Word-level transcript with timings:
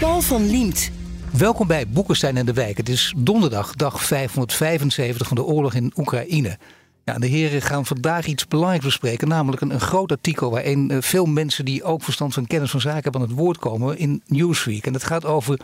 Paul 0.00 0.20
van 0.20 0.50
Liemt. 0.50 0.90
Welkom 1.32 1.66
bij 1.66 1.88
Boekenstein 1.88 2.36
en 2.36 2.46
de 2.46 2.52
Wijk. 2.52 2.76
Het 2.76 2.88
is 2.88 3.14
donderdag, 3.16 3.74
dag 3.74 4.04
575 4.04 5.28
van 5.28 5.36
de 5.36 5.44
oorlog 5.44 5.74
in 5.74 5.92
Oekraïne. 5.96 6.58
Ja, 7.04 7.18
de 7.18 7.26
heren 7.26 7.62
gaan 7.62 7.86
vandaag 7.86 8.26
iets 8.26 8.46
belangrijks 8.46 8.84
bespreken, 8.84 9.28
namelijk 9.28 9.62
een, 9.62 9.80
groot 9.80 10.10
artikel 10.10 10.50
waarin 10.50 10.92
uh, 10.92 10.98
veel 11.00 11.26
mensen 11.26 11.64
die 11.64 11.84
ook 11.84 12.02
verstand 12.02 12.34
van 12.34 12.46
kennis 12.46 12.70
van 12.70 12.80
zaken 12.80 13.02
hebben 13.02 13.20
aan 13.20 13.28
het 13.28 13.36
woord 13.36 13.58
komen 13.58 13.98
in 13.98 14.22
Newsweek. 14.26 14.86
En 14.86 14.92
het 14.92 15.04
gaat 15.04 15.24
over 15.24 15.60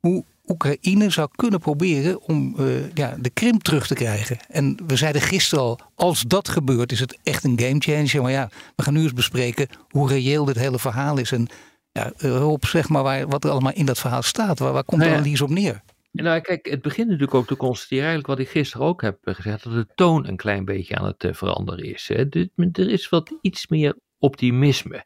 hoe 0.00 0.24
Oekraïne 0.46 1.10
zou 1.10 1.28
kunnen 1.36 1.60
proberen 1.60 2.22
om 2.22 2.54
uh, 2.58 2.92
ja, 2.94 3.16
de 3.20 3.30
Krim 3.30 3.58
terug 3.58 3.86
te 3.86 3.94
krijgen. 3.94 4.36
En 4.48 4.76
we 4.86 4.96
zeiden 4.96 5.22
gisteren 5.22 5.64
al, 5.64 5.78
als 5.94 6.22
dat 6.22 6.48
gebeurt 6.48 6.92
is 6.92 7.00
het 7.00 7.18
echt 7.22 7.44
een 7.44 7.60
gamechanger. 7.60 8.22
Maar 8.22 8.32
ja, 8.32 8.50
we 8.76 8.82
gaan 8.82 8.94
nu 8.94 9.02
eens 9.02 9.12
bespreken 9.12 9.68
hoe 9.90 10.08
reëel 10.08 10.44
dit 10.44 10.56
hele 10.56 10.78
verhaal 10.78 11.18
is. 11.18 11.32
En 11.32 11.48
ja, 11.96 12.44
op 12.44 12.64
zeg 12.64 12.88
maar 12.88 13.02
waar, 13.02 13.28
wat 13.28 13.44
er 13.44 13.50
allemaal 13.50 13.72
in 13.72 13.86
dat 13.86 13.98
verhaal 13.98 14.22
staat. 14.22 14.58
Waar, 14.58 14.72
waar 14.72 14.84
komt 14.84 15.00
nou 15.00 15.12
ja. 15.12 15.16
de 15.16 15.22
analyse 15.22 15.44
op 15.44 15.50
neer? 15.50 15.82
Nou, 16.22 16.40
kijk, 16.40 16.66
het 16.66 16.82
begint 16.82 17.06
natuurlijk 17.06 17.34
ook 17.34 17.46
te 17.46 17.56
constateren, 17.56 18.04
eigenlijk 18.04 18.38
wat 18.38 18.46
ik 18.46 18.52
gisteren 18.52 18.86
ook 18.86 19.02
heb 19.02 19.18
gezegd, 19.22 19.64
dat 19.64 19.72
de 19.72 19.86
toon 19.94 20.26
een 20.26 20.36
klein 20.36 20.64
beetje 20.64 20.96
aan 20.96 21.06
het 21.06 21.24
uh, 21.24 21.32
veranderen 21.32 21.84
is. 21.84 22.08
Hè. 22.08 22.28
De, 22.28 22.50
er 22.72 22.90
is 22.90 23.08
wat 23.08 23.34
iets 23.40 23.68
meer 23.68 23.98
optimisme. 24.18 25.04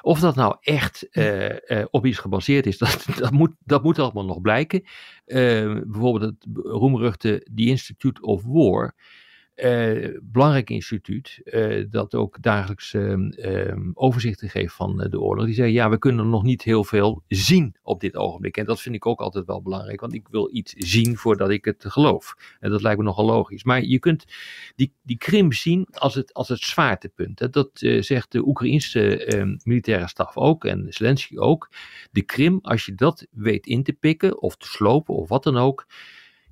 Of 0.00 0.20
dat 0.20 0.34
nou 0.34 0.56
echt 0.60 1.06
uh, 1.10 1.48
uh, 1.48 1.84
op 1.90 2.06
iets 2.06 2.18
gebaseerd 2.18 2.66
is, 2.66 2.78
dat, 2.84 3.06
dat, 3.16 3.30
moet, 3.30 3.54
dat 3.64 3.82
moet 3.82 3.98
allemaal 3.98 4.24
nog 4.24 4.40
blijken. 4.40 4.82
bijvoorbeeld 5.24 6.22
het 6.22 6.46
roemruchte 6.54 7.46
The 7.54 7.66
Institute 7.66 8.20
of 8.20 8.42
War. 8.44 8.94
Uh, 9.64 10.18
belangrijk 10.22 10.70
instituut, 10.70 11.40
uh, 11.44 11.84
dat 11.90 12.14
ook 12.14 12.42
dagelijks 12.42 12.92
uh, 12.92 13.72
overzichten 13.94 14.48
geeft 14.48 14.74
van 14.74 14.96
de 15.10 15.20
oorlog. 15.20 15.44
Die 15.44 15.54
zei, 15.54 15.72
ja, 15.72 15.90
we 15.90 15.98
kunnen 15.98 16.30
nog 16.30 16.42
niet 16.42 16.62
heel 16.62 16.84
veel 16.84 17.22
zien 17.28 17.74
op 17.82 18.00
dit 18.00 18.16
ogenblik. 18.16 18.56
En 18.56 18.64
dat 18.64 18.80
vind 18.80 18.94
ik 18.94 19.06
ook 19.06 19.20
altijd 19.20 19.46
wel 19.46 19.62
belangrijk, 19.62 20.00
want 20.00 20.14
ik 20.14 20.28
wil 20.28 20.48
iets 20.52 20.72
zien 20.72 21.16
voordat 21.16 21.50
ik 21.50 21.64
het 21.64 21.84
geloof. 21.88 22.56
En 22.60 22.70
dat 22.70 22.82
lijkt 22.82 22.98
me 22.98 23.04
nogal 23.04 23.24
logisch. 23.24 23.64
Maar 23.64 23.82
je 23.84 23.98
kunt 23.98 24.24
die, 24.76 24.92
die 25.02 25.18
Krim 25.18 25.52
zien 25.52 25.86
als 25.90 26.14
het, 26.14 26.34
als 26.34 26.48
het 26.48 26.60
zwaartepunt. 26.60 27.52
Dat 27.52 27.70
zegt 28.00 28.32
de 28.32 28.46
Oekraïnse 28.46 29.58
militaire 29.64 30.08
staf 30.08 30.36
ook 30.36 30.64
en 30.64 30.86
Zelensky 30.88 31.36
ook. 31.36 31.70
De 32.10 32.22
Krim, 32.22 32.58
als 32.62 32.86
je 32.86 32.94
dat 32.94 33.26
weet 33.30 33.66
in 33.66 33.82
te 33.82 33.92
pikken 33.92 34.42
of 34.42 34.56
te 34.56 34.66
slopen 34.66 35.14
of 35.14 35.28
wat 35.28 35.42
dan 35.42 35.56
ook 35.56 35.86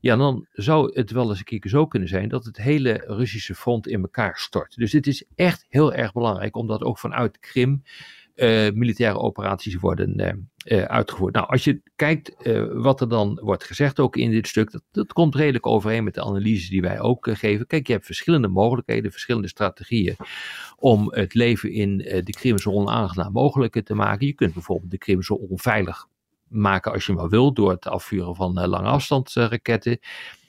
ja, 0.07 0.17
dan 0.17 0.47
zou 0.53 0.91
het 0.95 1.11
wel 1.11 1.29
eens 1.29 1.39
een 1.39 1.45
keer 1.45 1.69
zo 1.69 1.87
kunnen 1.87 2.09
zijn 2.09 2.29
dat 2.29 2.45
het 2.45 2.57
hele 2.57 3.05
Russische 3.07 3.55
front 3.55 3.87
in 3.87 4.01
elkaar 4.01 4.37
stort. 4.39 4.77
Dus 4.77 4.93
het 4.93 5.07
is 5.07 5.25
echt 5.35 5.67
heel 5.69 5.95
erg 5.95 6.13
belangrijk, 6.13 6.57
omdat 6.57 6.83
ook 6.83 6.99
vanuit 6.99 7.39
Krim 7.39 7.83
uh, 8.35 8.71
militaire 8.71 9.19
operaties 9.19 9.75
worden 9.75 10.21
uh, 10.21 10.79
uh, 10.79 10.85
uitgevoerd. 10.85 11.35
Nou, 11.35 11.47
als 11.47 11.65
je 11.65 11.83
kijkt 11.97 12.35
wat 12.73 13.01
er 13.01 13.09
dan 13.09 13.41
wordt 13.43 13.65
gezegd, 13.65 14.01
ook 14.01 14.17
in 14.17 14.31
dit 14.31 14.47
stuk, 14.47 14.71
dat, 14.71 14.83
dat 14.91 15.13
komt 15.13 15.35
redelijk 15.35 15.67
overeen 15.67 16.05
met 16.05 16.15
de 16.15 16.23
analyse 16.25 16.71
die 16.71 16.81
wij 16.81 17.01
ook 17.01 17.29
geven. 17.31 17.67
Kijk, 17.67 17.87
je 17.87 17.93
hebt 17.93 18.07
verschillende 18.07 18.49
mogelijkheden, 18.49 19.11
verschillende 19.11 19.49
strategieën 19.49 20.17
om 20.77 21.13
het 21.13 21.35
leven 21.35 21.73
in 21.73 21.97
de 21.99 22.33
Krim 22.39 22.59
zo 22.59 22.71
onaangenaam 22.71 23.33
mogelijk 23.33 23.85
te 23.85 23.95
maken. 23.95 24.27
Je 24.27 24.33
kunt 24.33 24.55
bijvoorbeeld 24.55 24.91
de 24.91 24.99
Krim 24.99 25.23
zo 25.23 25.35
onveilig 25.35 26.07
maken 26.49 26.93
als 26.93 27.07
je 27.07 27.13
maar 27.13 27.29
wil, 27.29 27.53
door 27.53 27.71
het 27.71 27.87
afvuren 27.87 28.35
van 28.35 28.59
uh, 28.59 28.67
lange 28.67 28.89
afstandsraketten. 28.89 29.99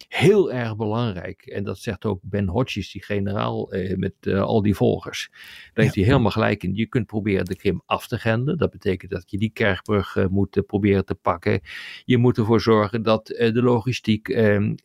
Heel 0.08 0.52
erg 0.52 0.76
belangrijk, 0.76 1.42
en 1.42 1.64
dat 1.64 1.78
zegt 1.78 2.06
ook 2.06 2.20
Ben 2.24 2.48
Hodges, 2.48 2.92
die 2.92 3.04
generaal 3.04 3.72
eh, 3.72 3.98
met 3.98 4.14
uh, 4.22 4.42
al 4.42 4.62
die 4.62 4.76
volgers. 4.76 5.28
Daar 5.32 5.40
ja. 5.74 5.82
heeft 5.82 5.96
hij 5.96 6.04
helemaal 6.04 6.32
gelijk 6.32 6.64
in. 6.64 6.76
Je 6.76 6.86
kunt 6.86 7.06
proberen 7.06 7.46
de 7.46 7.56
Krim 7.56 7.82
af 7.86 8.08
te 8.08 8.18
grenden. 8.18 8.58
Dat 8.58 8.72
betekent 8.72 9.12
dat 9.12 9.32
je 9.32 9.38
die 9.38 9.50
kerkbrug 9.50 10.16
uh, 10.16 10.28
moet 10.28 10.64
proberen 10.66 11.06
te 11.06 11.16
pakken. 11.16 11.62
Je 12.06 12.18
moet 12.18 12.38
ervoor 12.38 12.62
zorgen 12.62 13.04
dat 13.04 13.26
de 13.26 13.62
logistiek 13.62 14.30
ehm, 14.30 14.76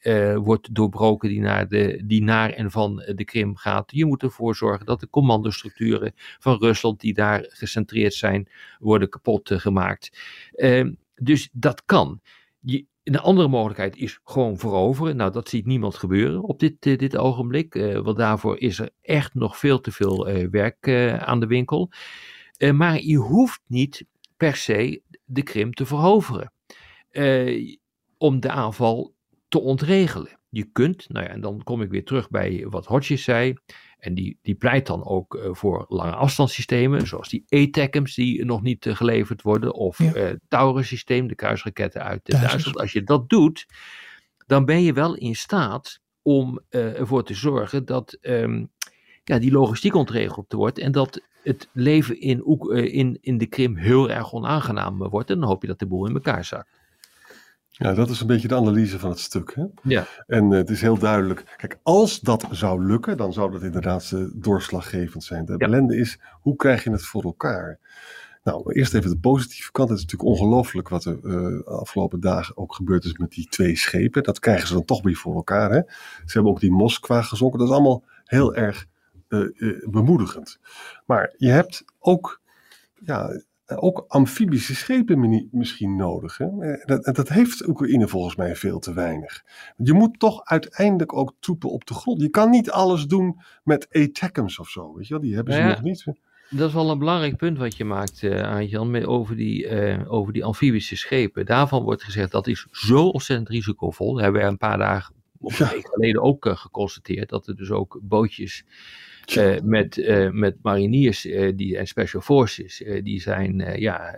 wordt 0.41 0.75
doorbroken 0.75 1.29
die 1.29 1.41
naar, 1.41 1.69
de, 1.69 2.03
die 2.05 2.23
naar 2.23 2.50
en 2.50 2.71
van 2.71 2.97
de 3.15 3.25
Krim 3.25 3.56
gaat. 3.56 3.93
Je 3.93 4.05
moet 4.05 4.23
ervoor 4.23 4.56
zorgen 4.56 4.87
dat 4.87 5.00
de 5.00 5.11
commandostructuren 5.11 6.12
van 6.39 6.59
Rusland, 6.59 7.00
die 7.00 7.15
daar 7.15 7.44
gecentreerd 7.49 8.15
zijn, 8.15 8.49
worden 8.79 9.09
kapot 9.09 9.50
gemaakt. 9.55 10.11
Dus 11.15 11.49
dat 11.53 11.84
kan. 11.84 12.21
Je, 12.61 12.87
een 13.03 13.19
andere 13.19 13.49
mogelijkheid 13.49 13.97
is 13.97 14.21
gewoon 14.25 14.59
veroveren. 14.59 15.17
Nou, 15.17 15.33
dat 15.33 15.49
ziet 15.49 15.67
niemand 15.67 15.95
gebeuren 15.95 16.43
op 16.43 16.59
dit, 16.59 16.87
uh, 16.87 16.99
dit 16.99 17.17
ogenblik. 17.17 17.75
Uh, 17.75 17.99
want 17.99 18.17
daarvoor 18.17 18.59
is 18.59 18.78
er 18.78 18.91
echt 19.00 19.34
nog 19.34 19.59
veel 19.59 19.81
te 19.81 19.93
veel 19.93 20.28
uh, 20.28 20.49
werk 20.50 20.89
aan 21.19 21.41
de 21.41 21.47
winkel. 21.47 21.91
maar 22.75 23.00
je 23.00 23.17
hoeft 23.17 23.61
niet 23.67 24.05
per 24.37 24.56
se 24.56 25.03
de 25.25 25.43
Krim 25.43 25.73
te 25.73 25.87
veroveren. 25.87 26.53
om 28.19 28.41
de 28.41 28.50
aanval 28.50 29.15
te 29.49 29.61
ontregelen. 29.61 30.42
Je 30.55 30.65
kunt, 30.73 31.09
nou 31.09 31.25
ja, 31.27 31.31
en 31.31 31.41
dan 31.41 31.63
kom 31.63 31.83
ik 31.83 31.91
weer 31.91 32.05
terug 32.05 32.31
bij 32.31 32.67
wat 32.69 32.87
Hodges 32.87 33.25
zei. 33.25 33.55
En 33.99 34.15
die, 34.15 34.39
die 34.43 34.55
pleit 34.55 34.87
dan 34.87 35.05
ook 35.05 35.35
uh, 35.35 35.49
voor 35.55 35.85
lange 35.89 36.15
afstandssystemen, 36.15 37.07
zoals 37.07 37.29
die 37.29 37.45
ATACMS 37.49 38.15
die 38.15 38.45
nog 38.45 38.62
niet 38.62 38.87
uh, 38.87 38.97
geleverd 38.97 39.43
worden, 39.43 39.75
of 39.75 39.99
ja. 39.99 40.15
uh, 40.15 40.31
Taurus 40.49 40.87
systeem, 40.87 41.27
de 41.27 41.35
kruisraketten 41.35 42.03
uit 42.03 42.21
Duitsland. 42.25 42.79
Als 42.79 42.93
je 42.93 43.03
dat 43.03 43.29
doet, 43.29 43.67
dan 44.47 44.65
ben 44.65 44.83
je 44.83 44.93
wel 44.93 45.17
in 45.17 45.37
staat 45.37 46.01
om 46.23 46.61
ervoor 46.69 47.25
te 47.25 47.35
zorgen 47.35 47.85
dat 47.85 48.19
um, 48.21 48.71
ja, 49.25 49.39
die 49.39 49.53
logistiek 49.53 49.95
ontregeld 49.95 50.53
wordt 50.53 50.79
en 50.79 50.93
dat 50.93 51.21
het 51.43 51.69
leven 51.73 52.21
in, 52.21 52.45
in, 52.93 53.19
in 53.21 53.39
de 53.39 53.47
Krim 53.47 53.77
heel 53.77 54.11
erg 54.11 54.33
onaangenaam 54.33 54.99
wordt. 54.99 55.31
En 55.31 55.39
dan 55.39 55.49
hoop 55.49 55.62
je 55.62 55.69
dat 55.69 55.79
de 55.79 55.87
boel 55.87 56.07
in 56.07 56.15
elkaar 56.15 56.45
zakt. 56.45 56.81
Ja, 57.75 57.94
dat 57.94 58.10
is 58.10 58.21
een 58.21 58.27
beetje 58.27 58.49
de 58.49 58.55
analyse 58.55 58.99
van 58.99 59.10
het 59.10 59.19
stuk. 59.19 59.55
Hè? 59.55 59.65
Ja. 59.83 60.06
En 60.27 60.50
uh, 60.50 60.59
het 60.59 60.71
is 60.71 60.81
heel 60.81 60.99
duidelijk. 60.99 61.55
Kijk, 61.56 61.78
als 61.83 62.21
dat 62.21 62.47
zou 62.50 62.84
lukken, 62.84 63.16
dan 63.16 63.33
zou 63.33 63.53
dat 63.53 63.62
inderdaad 63.62 64.10
uh, 64.15 64.28
doorslaggevend 64.34 65.25
zijn. 65.25 65.44
De 65.44 65.53
ja. 65.53 65.66
ellende 65.66 65.97
is, 65.97 66.19
hoe 66.41 66.56
krijg 66.56 66.84
je 66.84 66.91
het 66.91 67.05
voor 67.05 67.22
elkaar? 67.22 67.78
Nou, 68.44 68.72
eerst 68.72 68.94
even 68.94 69.11
de 69.11 69.19
positieve 69.19 69.72
kant. 69.72 69.88
Het 69.88 69.99
is 69.99 70.05
natuurlijk 70.05 70.31
ongelooflijk 70.31 70.88
wat 70.88 71.05
er 71.05 71.19
uh, 71.22 71.66
afgelopen 71.66 72.21
dagen 72.21 72.56
ook 72.56 72.75
gebeurd 72.75 73.05
is 73.05 73.16
met 73.16 73.31
die 73.31 73.49
twee 73.49 73.77
schepen. 73.77 74.22
Dat 74.22 74.38
krijgen 74.38 74.66
ze 74.66 74.75
dan 74.75 74.84
toch 74.84 75.03
weer 75.03 75.16
voor 75.16 75.34
elkaar. 75.34 75.71
Hè? 75.71 75.81
Ze 76.25 76.32
hebben 76.32 76.53
ook 76.53 76.61
die 76.61 76.72
Moskwa 76.72 77.22
gezonken. 77.22 77.59
Dat 77.59 77.69
is 77.69 77.75
allemaal 77.75 78.05
heel 78.25 78.55
erg 78.55 78.87
bemoedigend. 79.91 80.59
Maar 81.06 81.34
je 81.37 81.49
hebt 81.49 81.84
ook 81.99 82.41
ja, 83.05 83.43
ook 83.77 84.05
amfibische 84.09 84.75
schepen 84.75 85.49
misschien 85.50 85.97
nodig. 85.97 86.38
Hè? 86.38 86.49
Dat, 86.84 87.15
dat, 87.15 87.28
heeft 87.28 87.69
Oekraïne 87.69 88.09
volgens 88.09 88.37
mij 88.37 88.56
veel 88.56 88.78
te 88.78 88.93
weinig. 88.93 89.44
Je 89.77 89.93
moet 89.93 90.19
toch 90.19 90.44
uiteindelijk 90.44 91.16
ook 91.16 91.34
troepen 91.41 91.71
op 91.71 91.87
de 91.87 91.94
grond. 91.94 92.21
Je 92.21 92.28
kan 92.28 92.50
niet 92.50 92.71
alles 92.71 93.06
doen 93.06 93.41
met 93.65 93.88
ATACMS 93.91 94.59
of 94.59 94.69
zo. 94.69 94.94
Weet 94.94 95.06
je 95.06 95.15
wel? 95.15 95.22
Die 95.22 95.34
hebben 95.34 95.53
ze 95.53 95.59
Nou 95.59 95.71
ja, 95.71 95.77
nog 95.77 95.87
niet. 95.87 96.05
Dat 96.50 96.69
is 96.69 96.75
wel 96.75 96.91
een 96.91 96.99
belangrijk 96.99 97.37
punt 97.37 97.59
wat 97.59 97.77
je 97.77 97.84
maakt, 97.84 98.22
uh, 98.22 98.41
Arjan, 98.41 99.05
over, 99.05 99.37
die, 99.37 99.69
uh, 99.69 100.12
over 100.12 100.32
die 100.32 100.44
amfibische 100.44 100.97
schepen. 100.97 101.47
Daarvan 101.47 101.82
wordt 101.82 102.02
gezegd 102.02 102.31
dat 102.31 102.47
is 102.47 102.67
zo 102.70 103.08
ontzettend 103.08 103.49
risicovol. 103.49 104.12
Dat 104.12 104.23
hebben 104.23 104.41
we 104.41 104.47
een 104.47 104.56
paar 104.58 104.79
dagen 104.79 105.14
of 105.43 105.61
een 105.61 105.69
week 105.69 105.89
geleden 105.93 106.23
ook 106.23 106.47
uh, 106.47 106.56
geconstateerd. 106.56 107.29
Dat 107.29 107.47
er 107.47 107.56
dus 107.56 107.71
ook 107.71 108.00
bootjes 108.03 108.65
uh, 109.37 109.61
met, 109.62 109.97
uh, 109.97 110.31
met 110.31 110.56
mariniers 110.62 111.27
uh, 111.27 111.53
die, 111.56 111.79
en 111.79 111.87
special 111.87 112.23
forces, 112.23 112.83
die, 113.03 113.21
zijn, 113.21 113.81
ja, 113.81 114.17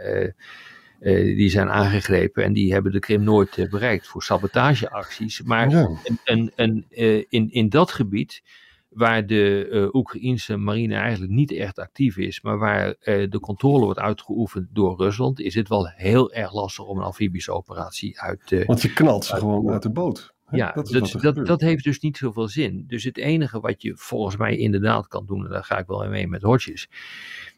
die 1.00 1.48
zijn 1.48 1.70
aangegrepen 1.70 2.44
en 2.44 2.52
die 2.52 2.72
hebben 2.72 2.92
de 2.92 2.98
Krim 2.98 3.22
nooit 3.22 3.66
bereikt 3.70 4.06
voor 4.06 4.22
sabotageacties. 4.22 5.42
Maar 5.42 5.70
Ja. 5.70 5.90
en, 6.24 6.52
en, 6.54 6.84
in, 7.28 7.50
in 7.50 7.68
dat 7.68 7.90
gebied, 7.90 8.42
waar 8.88 9.26
de 9.26 9.68
uh, 9.70 9.94
Oekraïnse 9.94 10.56
marine 10.56 10.94
eigenlijk 10.94 11.32
niet 11.32 11.52
echt 11.52 11.78
actief 11.78 12.16
is, 12.16 12.40
maar 12.40 12.58
waar 12.58 12.86
uh, 12.86 13.30
de 13.30 13.40
controle 13.40 13.84
wordt 13.84 13.98
uitgeoefend 13.98 14.68
door 14.72 14.96
Rusland, 14.96 15.40
is 15.40 15.54
het 15.54 15.68
wel 15.68 15.88
heel 15.88 16.32
erg 16.32 16.52
lastig 16.52 16.84
om 16.84 16.98
een 16.98 17.04
amfibische 17.04 17.52
operatie 17.52 18.20
uit 18.20 18.40
te. 18.44 18.62
Want 18.66 18.82
je 18.82 18.92
knalt 18.92 19.24
ze 19.24 19.36
gewoon 19.36 19.70
uit 19.70 19.82
de 19.82 19.90
boot. 19.90 20.33
Ja, 20.56 20.72
dat, 20.72 20.88
dat, 20.88 21.12
dat, 21.20 21.46
dat, 21.46 21.60
heeft 21.60 21.84
dus 21.84 22.00
niet 22.00 22.16
zoveel 22.16 22.48
zin. 22.48 22.84
Dus 22.86 23.04
het 23.04 23.18
enige 23.18 23.60
wat 23.60 23.82
je 23.82 23.96
volgens 23.96 24.36
mij 24.36 24.56
inderdaad 24.56 25.08
kan 25.08 25.26
doen, 25.26 25.44
en 25.44 25.50
daar 25.50 25.64
ga 25.64 25.78
ik 25.78 25.86
wel 25.86 26.08
mee 26.08 26.28
met 26.28 26.42
Hodges, 26.42 26.88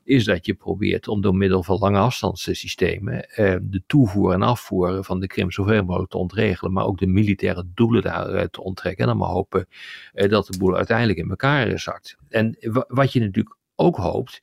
is 0.05 0.25
dat 0.25 0.47
je 0.47 0.55
probeert 0.55 1.09
om 1.09 1.21
door 1.21 1.35
middel 1.35 1.63
van 1.63 1.79
lange 1.79 1.99
afstandssystemen 1.99 3.31
eh, 3.31 3.57
de 3.63 3.83
toevoer 3.87 4.33
en 4.33 4.43
afvoer 4.43 5.05
van 5.05 5.21
de 5.21 5.27
Krim 5.27 5.51
zoveel 5.51 5.85
mogelijk 5.85 6.11
te 6.11 6.19
ontregelen, 6.19 6.73
maar 6.73 6.85
ook 6.85 6.99
de 6.99 7.07
militaire 7.07 7.65
doelen 7.75 8.03
daaruit 8.03 8.53
te 8.53 8.63
onttrekken. 8.63 9.03
En 9.03 9.09
dan 9.09 9.19
maar 9.19 9.29
hopen 9.29 9.69
eh, 10.13 10.29
dat 10.31 10.47
de 10.47 10.59
boel 10.59 10.77
uiteindelijk 10.77 11.19
in 11.19 11.31
elkaar 11.31 11.79
zakt. 11.79 12.17
En 12.29 12.57
wat 12.89 13.13
je 13.13 13.21
natuurlijk 13.21 13.57
ook 13.75 13.97
hoopt, 13.97 14.41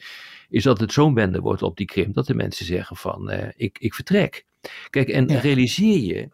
is 0.50 0.64
dat 0.64 0.80
het 0.80 0.92
zo'n 0.92 1.14
bende 1.14 1.40
wordt 1.40 1.62
op 1.62 1.78
die 1.78 1.86
Krim, 1.86 2.14
dat 2.14 2.28
de 2.28 2.36
mensen 2.36 2.66
zeggen 2.66 2.96
van, 2.96 3.30
eh, 3.30 3.50
ik, 3.56 3.78
ik 3.80 3.94
vertrek. 3.94 4.46
Kijk, 4.90 5.10
en 5.10 5.40
realiseer 5.40 6.00
je 6.00 6.30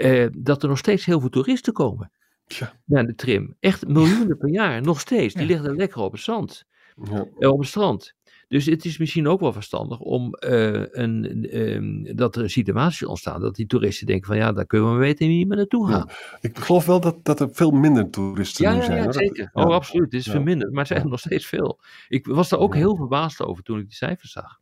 eh, 0.00 0.28
dat 0.38 0.62
er 0.62 0.68
nog 0.68 0.78
steeds 0.78 1.04
heel 1.04 1.20
veel 1.20 1.28
toeristen 1.28 1.72
komen 1.72 2.10
ja. 2.46 2.72
naar 2.84 3.06
de 3.06 3.14
trim. 3.14 3.56
Echt 3.60 3.88
miljoenen 3.88 4.38
per 4.38 4.48
jaar, 4.48 4.82
nog 4.82 5.00
steeds. 5.00 5.34
Die 5.34 5.46
liggen 5.46 5.76
lekker 5.76 6.00
op 6.00 6.12
het 6.12 6.20
zand, 6.20 6.64
ja. 7.02 7.26
Eh, 7.38 7.50
op 7.50 7.58
het 7.58 7.68
strand. 7.68 8.14
Dus 8.48 8.66
het 8.66 8.84
is 8.84 8.98
misschien 8.98 9.28
ook 9.28 9.40
wel 9.40 9.52
verstandig 9.52 9.98
om 9.98 10.36
uh, 10.44 10.84
een, 10.90 11.46
uh, 11.56 12.14
dat 12.16 12.36
er 12.36 12.42
een 12.42 12.50
situatie 12.50 13.08
ontstaat 13.08 13.40
dat 13.40 13.54
die 13.54 13.66
toeristen 13.66 14.06
denken 14.06 14.26
van 14.26 14.36
ja, 14.36 14.52
daar 14.52 14.66
kunnen 14.66 14.92
we 14.92 14.98
weten 14.98 15.28
niet 15.28 15.48
meer 15.48 15.56
naartoe 15.56 15.88
gaan. 15.88 16.08
ik 16.40 16.58
geloof 16.58 16.86
wel 16.86 17.00
dat, 17.00 17.24
dat 17.24 17.40
er 17.40 17.48
veel 17.52 17.70
minder 17.70 18.10
toeristen 18.10 18.64
ja, 18.64 18.74
nu 18.74 18.82
zijn. 18.82 19.02
Ja, 19.02 19.12
zeker. 19.12 19.50
oh, 19.52 19.74
absoluut. 19.74 20.12
Het 20.12 20.14
is 20.14 20.30
verminderd, 20.30 20.70
maar 20.70 20.80
er 20.80 20.86
zijn 20.86 21.02
er 21.02 21.08
nog 21.08 21.18
steeds 21.18 21.46
veel. 21.46 21.80
Ik 22.08 22.26
was 22.26 22.48
daar 22.48 22.58
ook 22.58 22.74
heel 22.74 22.96
verbaasd 22.96 23.42
over 23.42 23.62
toen 23.62 23.78
ik 23.78 23.86
die 23.86 23.96
cijfers 23.96 24.32
zag. 24.32 24.59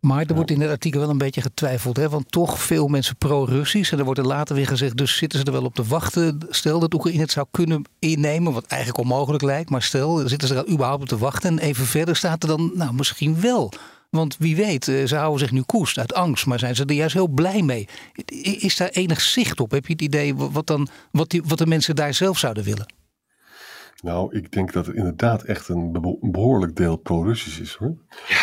Maar 0.00 0.26
er 0.26 0.34
wordt 0.34 0.50
in 0.50 0.60
het 0.60 0.70
artikel 0.70 1.00
wel 1.00 1.10
een 1.10 1.18
beetje 1.18 1.40
getwijfeld. 1.40 1.96
Hè? 1.96 2.08
Want 2.08 2.32
toch 2.32 2.62
veel 2.62 2.88
mensen 2.88 3.16
pro-Russisch. 3.16 3.92
En 3.92 3.98
er 3.98 4.04
wordt 4.04 4.20
er 4.20 4.26
later 4.26 4.54
weer 4.54 4.66
gezegd, 4.66 4.96
dus 4.96 5.16
zitten 5.16 5.38
ze 5.38 5.44
er 5.44 5.52
wel 5.52 5.64
op 5.64 5.74
te 5.74 5.84
wachten. 5.84 6.38
Stel 6.48 6.80
dat 6.80 6.94
Oekraïne 6.94 7.20
het 7.20 7.30
zou 7.30 7.46
kunnen 7.50 7.82
innemen, 7.98 8.52
wat 8.52 8.66
eigenlijk 8.66 9.00
onmogelijk 9.00 9.42
lijkt. 9.42 9.70
Maar 9.70 9.82
stel, 9.82 10.28
zitten 10.28 10.48
ze 10.48 10.54
er 10.54 10.68
überhaupt 10.68 11.02
op 11.02 11.08
te 11.08 11.18
wachten. 11.18 11.50
En 11.50 11.58
even 11.58 11.86
verder 11.86 12.16
staat 12.16 12.42
er 12.42 12.48
dan, 12.48 12.70
nou 12.74 12.94
misschien 12.94 13.40
wel. 13.40 13.72
Want 14.10 14.36
wie 14.38 14.56
weet, 14.56 14.88
eh, 14.88 15.06
ze 15.06 15.16
houden 15.16 15.38
zich 15.38 15.50
nu 15.50 15.62
koest 15.62 15.98
uit 15.98 16.14
angst. 16.14 16.46
Maar 16.46 16.58
zijn 16.58 16.76
ze 16.76 16.84
er 16.84 16.94
juist 16.94 17.14
heel 17.14 17.28
blij 17.28 17.62
mee. 17.62 17.88
Is 18.58 18.76
daar 18.76 18.88
enig 18.88 19.20
zicht 19.20 19.60
op? 19.60 19.70
Heb 19.70 19.86
je 19.86 19.92
het 19.92 20.02
idee 20.02 20.34
wat, 20.34 20.66
dan, 20.66 20.88
wat, 21.10 21.30
die, 21.30 21.42
wat 21.44 21.58
de 21.58 21.66
mensen 21.66 21.96
daar 21.96 22.14
zelf 22.14 22.38
zouden 22.38 22.64
willen? 22.64 22.97
Nou, 24.02 24.36
ik 24.36 24.52
denk 24.52 24.72
dat 24.72 24.86
het 24.86 24.96
inderdaad 24.96 25.42
echt 25.42 25.68
een 25.68 26.18
behoorlijk 26.20 26.76
deel 26.76 26.96
pro-Russisch 26.96 27.60
is 27.60 27.74
hoor. 27.74 27.96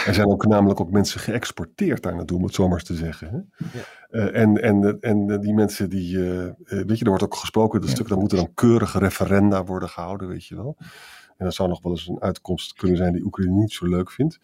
Er 0.05 0.13
zijn 0.13 0.27
ook 0.27 0.45
namelijk 0.45 0.79
ook 0.79 0.91
mensen 0.91 1.19
geëxporteerd 1.19 2.03
daar 2.03 2.15
naartoe, 2.15 2.37
om 2.37 2.43
het 2.43 2.53
zomaar 2.53 2.81
te 2.81 2.95
zeggen. 2.95 3.27
Hè? 3.27 3.67
Ja. 3.79 3.85
Uh, 4.11 4.41
en, 4.41 4.61
en, 4.61 4.97
en 4.99 5.39
die 5.41 5.53
mensen 5.53 5.89
die, 5.89 6.17
uh, 6.17 6.51
weet 6.65 6.97
je, 6.97 7.03
er 7.03 7.09
wordt 7.09 7.23
ook 7.23 7.35
gesproken, 7.35 7.79
dat 7.79 7.89
ja. 7.89 7.95
stuk, 7.95 8.07
dan 8.07 8.19
moeten 8.19 8.37
dan 8.37 8.53
keurige 8.53 8.99
referenda 8.99 9.63
worden 9.63 9.89
gehouden, 9.89 10.27
weet 10.27 10.45
je 10.45 10.55
wel. 10.55 10.77
En 11.37 11.45
dat 11.45 11.53
zou 11.53 11.69
nog 11.69 11.81
wel 11.81 11.91
eens 11.91 12.07
een 12.07 12.21
uitkomst 12.21 12.73
kunnen 12.73 12.97
zijn 12.97 13.13
die 13.13 13.23
Oekraïne 13.23 13.53
niet 13.53 13.71
zo 13.71 13.85
leuk 13.87 14.11
vindt. 14.11 14.39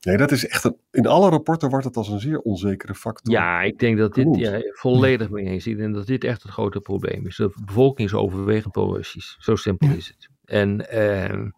Nee, 0.00 0.16
dat 0.16 0.30
is 0.30 0.46
echt 0.46 0.64
een, 0.64 0.76
in 0.90 1.06
alle 1.06 1.30
rapporten 1.30 1.70
wordt 1.70 1.84
het 1.84 1.96
als 1.96 2.08
een 2.08 2.20
zeer 2.20 2.38
onzekere 2.38 2.94
factor. 2.94 3.34
Ja, 3.34 3.62
ik 3.62 3.78
denk 3.78 3.98
dat 3.98 4.14
dit 4.14 4.36
ja, 4.36 4.60
volledig 4.72 5.30
mee 5.30 5.44
eens. 5.44 5.66
Ik 5.66 5.76
denk 5.76 5.94
dat 5.94 6.06
dit 6.06 6.24
echt 6.24 6.42
het 6.42 6.52
grote 6.52 6.80
probleem 6.80 7.26
is. 7.26 7.36
De 7.36 7.52
bevolking 7.64 8.08
is 8.08 8.14
overwegend 8.14 8.72
pro-Russisch. 8.72 9.36
Zo 9.38 9.56
simpel 9.56 9.88
is 9.88 10.06
het. 10.06 10.28
En 10.48 10.86
uh, 10.92 11.50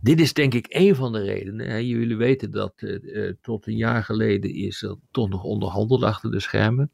dit 0.00 0.20
is 0.20 0.32
denk 0.32 0.54
ik 0.54 0.66
een 0.68 0.94
van 0.94 1.12
de 1.12 1.22
redenen. 1.22 1.86
Jullie 1.86 2.16
weten 2.16 2.50
dat 2.50 2.72
uh, 2.76 3.32
tot 3.40 3.66
een 3.66 3.76
jaar 3.76 4.04
geleden 4.04 4.54
is 4.54 4.82
er 4.82 4.96
toch 5.10 5.28
nog 5.28 5.42
onderhandeld 5.42 6.02
achter 6.02 6.30
de 6.30 6.40
schermen. 6.40 6.92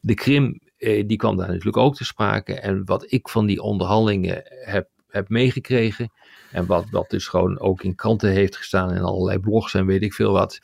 De 0.00 0.14
Krim, 0.14 0.60
uh, 0.78 1.06
die 1.06 1.16
kwam 1.16 1.36
daar 1.36 1.48
natuurlijk 1.48 1.76
ook 1.76 1.96
te 1.96 2.04
sprake. 2.04 2.60
En 2.60 2.84
wat 2.84 3.12
ik 3.12 3.28
van 3.28 3.46
die 3.46 3.62
onderhandelingen 3.62 4.42
heb, 4.46 4.88
heb 5.08 5.28
meegekregen. 5.28 6.12
En 6.50 6.66
wat, 6.66 6.90
wat 6.90 7.10
dus 7.10 7.26
gewoon 7.26 7.60
ook 7.60 7.82
in 7.82 7.94
kranten 7.94 8.30
heeft 8.30 8.56
gestaan 8.56 8.92
en 8.92 9.02
allerlei 9.02 9.38
blogs 9.38 9.74
en 9.74 9.86
weet 9.86 10.02
ik 10.02 10.14
veel 10.14 10.32
wat. 10.32 10.58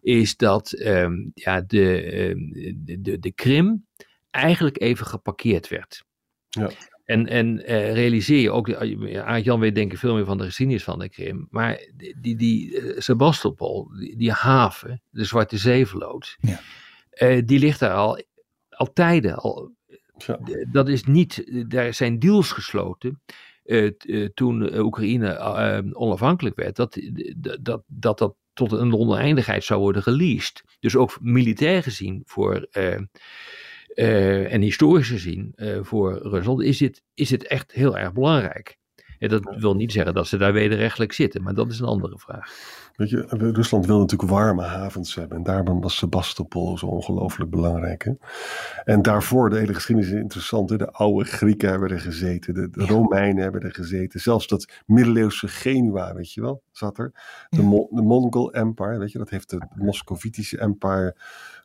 Is 0.00 0.36
dat 0.36 0.78
um, 0.78 1.30
ja, 1.34 1.60
de, 1.60 2.12
uh, 2.34 2.74
de, 2.76 3.00
de, 3.00 3.18
de 3.18 3.32
Krim 3.32 3.86
eigenlijk 4.30 4.80
even 4.80 5.06
geparkeerd 5.06 5.68
werd. 5.68 6.04
Ja. 6.48 6.70
En, 7.06 7.26
en 7.26 7.58
uh, 7.60 7.92
realiseer 7.92 8.40
je 8.40 8.50
ook, 8.50 8.66
Jan 9.42 9.60
weet 9.60 9.74
denk 9.74 9.92
ik 9.92 9.98
veel 9.98 10.14
meer 10.14 10.24
van 10.24 10.38
de 10.38 10.44
geschiedenis 10.44 10.84
van 10.84 10.98
de 10.98 11.08
Krim, 11.08 11.46
maar 11.50 11.88
die, 11.96 12.16
die, 12.20 12.36
die 12.36 12.70
uh, 12.70 12.98
Sebastopol, 13.00 13.88
die, 13.98 14.16
die, 14.16 14.32
haven, 14.32 15.02
de 15.10 15.24
Zwarte 15.24 15.58
Zeevloot, 15.58 16.36
ja. 16.40 16.60
uh, 17.12 17.42
die 17.44 17.58
ligt 17.58 17.80
daar 17.80 17.94
al, 17.94 18.22
al 18.68 18.92
tijden. 18.92 19.36
Al, 19.36 19.74
ja. 20.16 20.38
Dat 20.70 20.88
is 20.88 21.04
niet, 21.04 21.64
daar 21.68 21.94
zijn 21.94 22.18
deals 22.18 22.52
gesloten 22.52 23.22
toen 24.34 24.78
Oekraïne 24.78 25.38
onafhankelijk 25.92 26.56
werd, 26.56 26.76
dat 26.76 27.00
dat, 27.36 27.82
dat, 27.86 28.16
dat 28.18 28.34
tot 28.52 28.72
een 28.72 28.94
oneindigheid 28.94 29.64
zou 29.64 29.80
worden 29.80 30.02
geleased. 30.02 30.64
Dus 30.80 30.96
ook 30.96 31.18
militair 31.20 31.82
gezien 31.82 32.22
voor 32.24 32.68
uh, 33.96 34.52
en 34.52 34.60
historisch 34.60 35.08
gezien 35.08 35.52
uh, 35.56 35.78
voor 35.82 36.18
Rusland 36.22 36.62
is 36.62 36.78
dit, 36.78 37.02
is 37.14 37.28
dit 37.28 37.46
echt 37.46 37.72
heel 37.72 37.98
erg 37.98 38.12
belangrijk. 38.12 38.78
En 39.18 39.28
dat 39.28 39.54
wil 39.58 39.74
niet 39.74 39.92
zeggen 39.92 40.14
dat 40.14 40.26
ze 40.26 40.36
daar 40.36 40.52
wederrechtelijk 40.52 41.12
zitten, 41.12 41.42
maar 41.42 41.54
dat 41.54 41.70
is 41.70 41.80
een 41.80 41.86
andere 41.86 42.18
vraag. 42.18 42.52
Weet 42.96 43.10
je, 43.10 43.24
Rusland 43.28 43.86
wil 43.86 43.98
natuurlijk 43.98 44.30
warme 44.30 44.62
havens 44.62 45.14
hebben. 45.14 45.36
En 45.36 45.42
daarom 45.42 45.80
was 45.80 45.96
Sebastopol 45.96 46.78
zo 46.78 46.86
ongelooflijk 46.86 47.50
belangrijk. 47.50 48.04
Hè? 48.04 48.12
En 48.84 49.02
daarvoor, 49.02 49.50
de 49.50 49.58
hele 49.58 49.74
geschiedenis 49.74 50.10
is 50.10 50.20
interessant. 50.20 50.70
Hè? 50.70 50.76
De 50.76 50.90
oude 50.90 51.24
Grieken 51.24 51.70
hebben 51.70 51.90
er 51.90 52.00
gezeten. 52.00 52.54
De, 52.54 52.70
de 52.70 52.86
Romeinen 52.86 53.42
hebben 53.42 53.60
er 53.60 53.74
gezeten. 53.74 54.20
Zelfs 54.20 54.46
dat 54.46 54.72
middeleeuwse 54.86 55.48
Genua, 55.48 56.14
weet 56.14 56.32
je 56.32 56.40
wel, 56.40 56.62
zat 56.72 56.98
er. 56.98 57.12
De, 57.48 57.62
Mo 57.62 57.88
de 57.90 58.02
Mongol 58.02 58.52
Empire, 58.52 58.98
weet 58.98 59.12
je, 59.12 59.18
dat 59.18 59.30
heeft 59.30 59.50
het 59.50 59.66
Moscovitische 59.74 60.58
Empire 60.58 61.16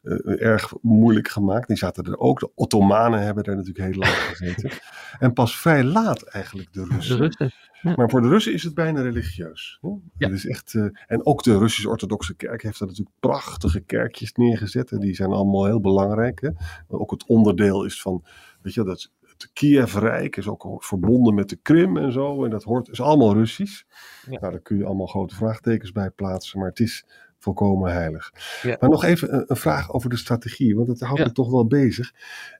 uh, 0.03 0.41
erg 0.41 0.73
moeilijk 0.81 1.27
gemaakt. 1.27 1.67
Die 1.67 1.77
zaten 1.77 2.03
er 2.03 2.17
ook. 2.17 2.39
De 2.39 2.51
Ottomanen 2.55 3.21
hebben 3.21 3.43
er 3.43 3.55
natuurlijk 3.55 3.85
heel 3.85 3.99
lang 3.99 4.13
gezeten. 4.13 4.71
en 5.19 5.33
pas 5.33 5.57
vrij 5.57 5.83
laat 5.83 6.23
eigenlijk 6.23 6.73
de 6.73 6.85
Russen. 6.85 7.17
De 7.17 7.23
Russen. 7.23 7.51
Maar 7.95 8.09
voor 8.09 8.21
de 8.21 8.27
Russen 8.27 8.53
is 8.53 8.63
het 8.63 8.73
bijna 8.73 9.01
religieus. 9.01 9.79
Ja. 9.81 9.99
Het 10.17 10.31
is 10.31 10.47
echt, 10.47 10.73
uh, 10.73 10.83
en 11.07 11.25
ook 11.25 11.43
de 11.43 11.57
Russisch-Orthodoxe 11.57 12.35
Kerk 12.35 12.63
heeft 12.63 12.79
daar 12.79 12.87
natuurlijk 12.87 13.17
prachtige 13.19 13.79
kerkjes 13.79 14.33
neergezet. 14.33 14.91
En 14.91 14.99
die 14.99 15.15
zijn 15.15 15.31
allemaal 15.31 15.65
heel 15.65 15.81
belangrijk. 15.81 16.41
Hè? 16.41 16.49
Ook 16.87 17.11
het 17.11 17.25
onderdeel 17.25 17.85
is 17.85 18.01
van, 18.01 18.23
weet 18.61 18.73
je, 18.73 18.83
dat 18.83 19.11
het 19.41 19.49
Kiev-rijk 19.53 20.37
is 20.37 20.47
ook 20.47 20.83
verbonden 20.83 21.33
met 21.33 21.49
de 21.49 21.55
Krim 21.55 21.97
en 21.97 22.11
zo. 22.11 22.43
En 22.43 22.49
dat 22.49 22.63
hoort, 22.63 22.89
is 22.89 23.01
allemaal 23.01 23.33
Russisch. 23.33 23.83
Ja. 24.29 24.39
Nou, 24.39 24.51
daar 24.51 24.61
kun 24.61 24.77
je 24.77 24.85
allemaal 24.85 25.07
grote 25.07 25.35
vraagtekens 25.35 25.91
bij 25.91 26.09
plaatsen. 26.09 26.59
Maar 26.59 26.69
het 26.69 26.79
is 26.79 27.05
volkomen 27.41 27.91
heilig. 27.91 28.33
Ja. 28.61 28.77
Maar 28.79 28.89
nog 28.89 29.03
even 29.03 29.33
een, 29.33 29.43
een, 29.47 29.55
vraag 29.55 29.91
over 29.91 30.09
de 30.09 30.17
strategie, 30.17 30.75
want 30.75 30.87
dat 30.87 30.99
houdt 30.99 31.19
ja. 31.19 31.25
me 31.25 31.31
toch 31.31 31.51
wel 31.51 31.67
bezig. 31.67 32.13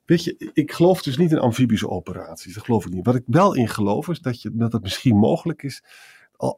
Weet 0.06 0.24
je, 0.24 0.52
ik 0.54 0.72
geloof 0.72 1.02
dus 1.02 1.18
niet 1.18 1.32
in 1.32 1.40
amfibische 1.40 1.90
operaties. 1.90 2.54
Dat 2.54 2.64
geloof 2.64 2.86
ik 2.86 2.94
niet. 2.94 3.06
Wat 3.06 3.16
ik 3.16 3.24
wel 3.26 3.56
in 3.56 3.68
geloof 3.68 4.08
is 4.08 4.20
dat, 4.20 4.42
je, 4.42 4.52
dat 4.54 4.72
het 4.72 4.82
misschien 4.82 5.16
mogelijk 5.16 5.64
is 5.64 5.84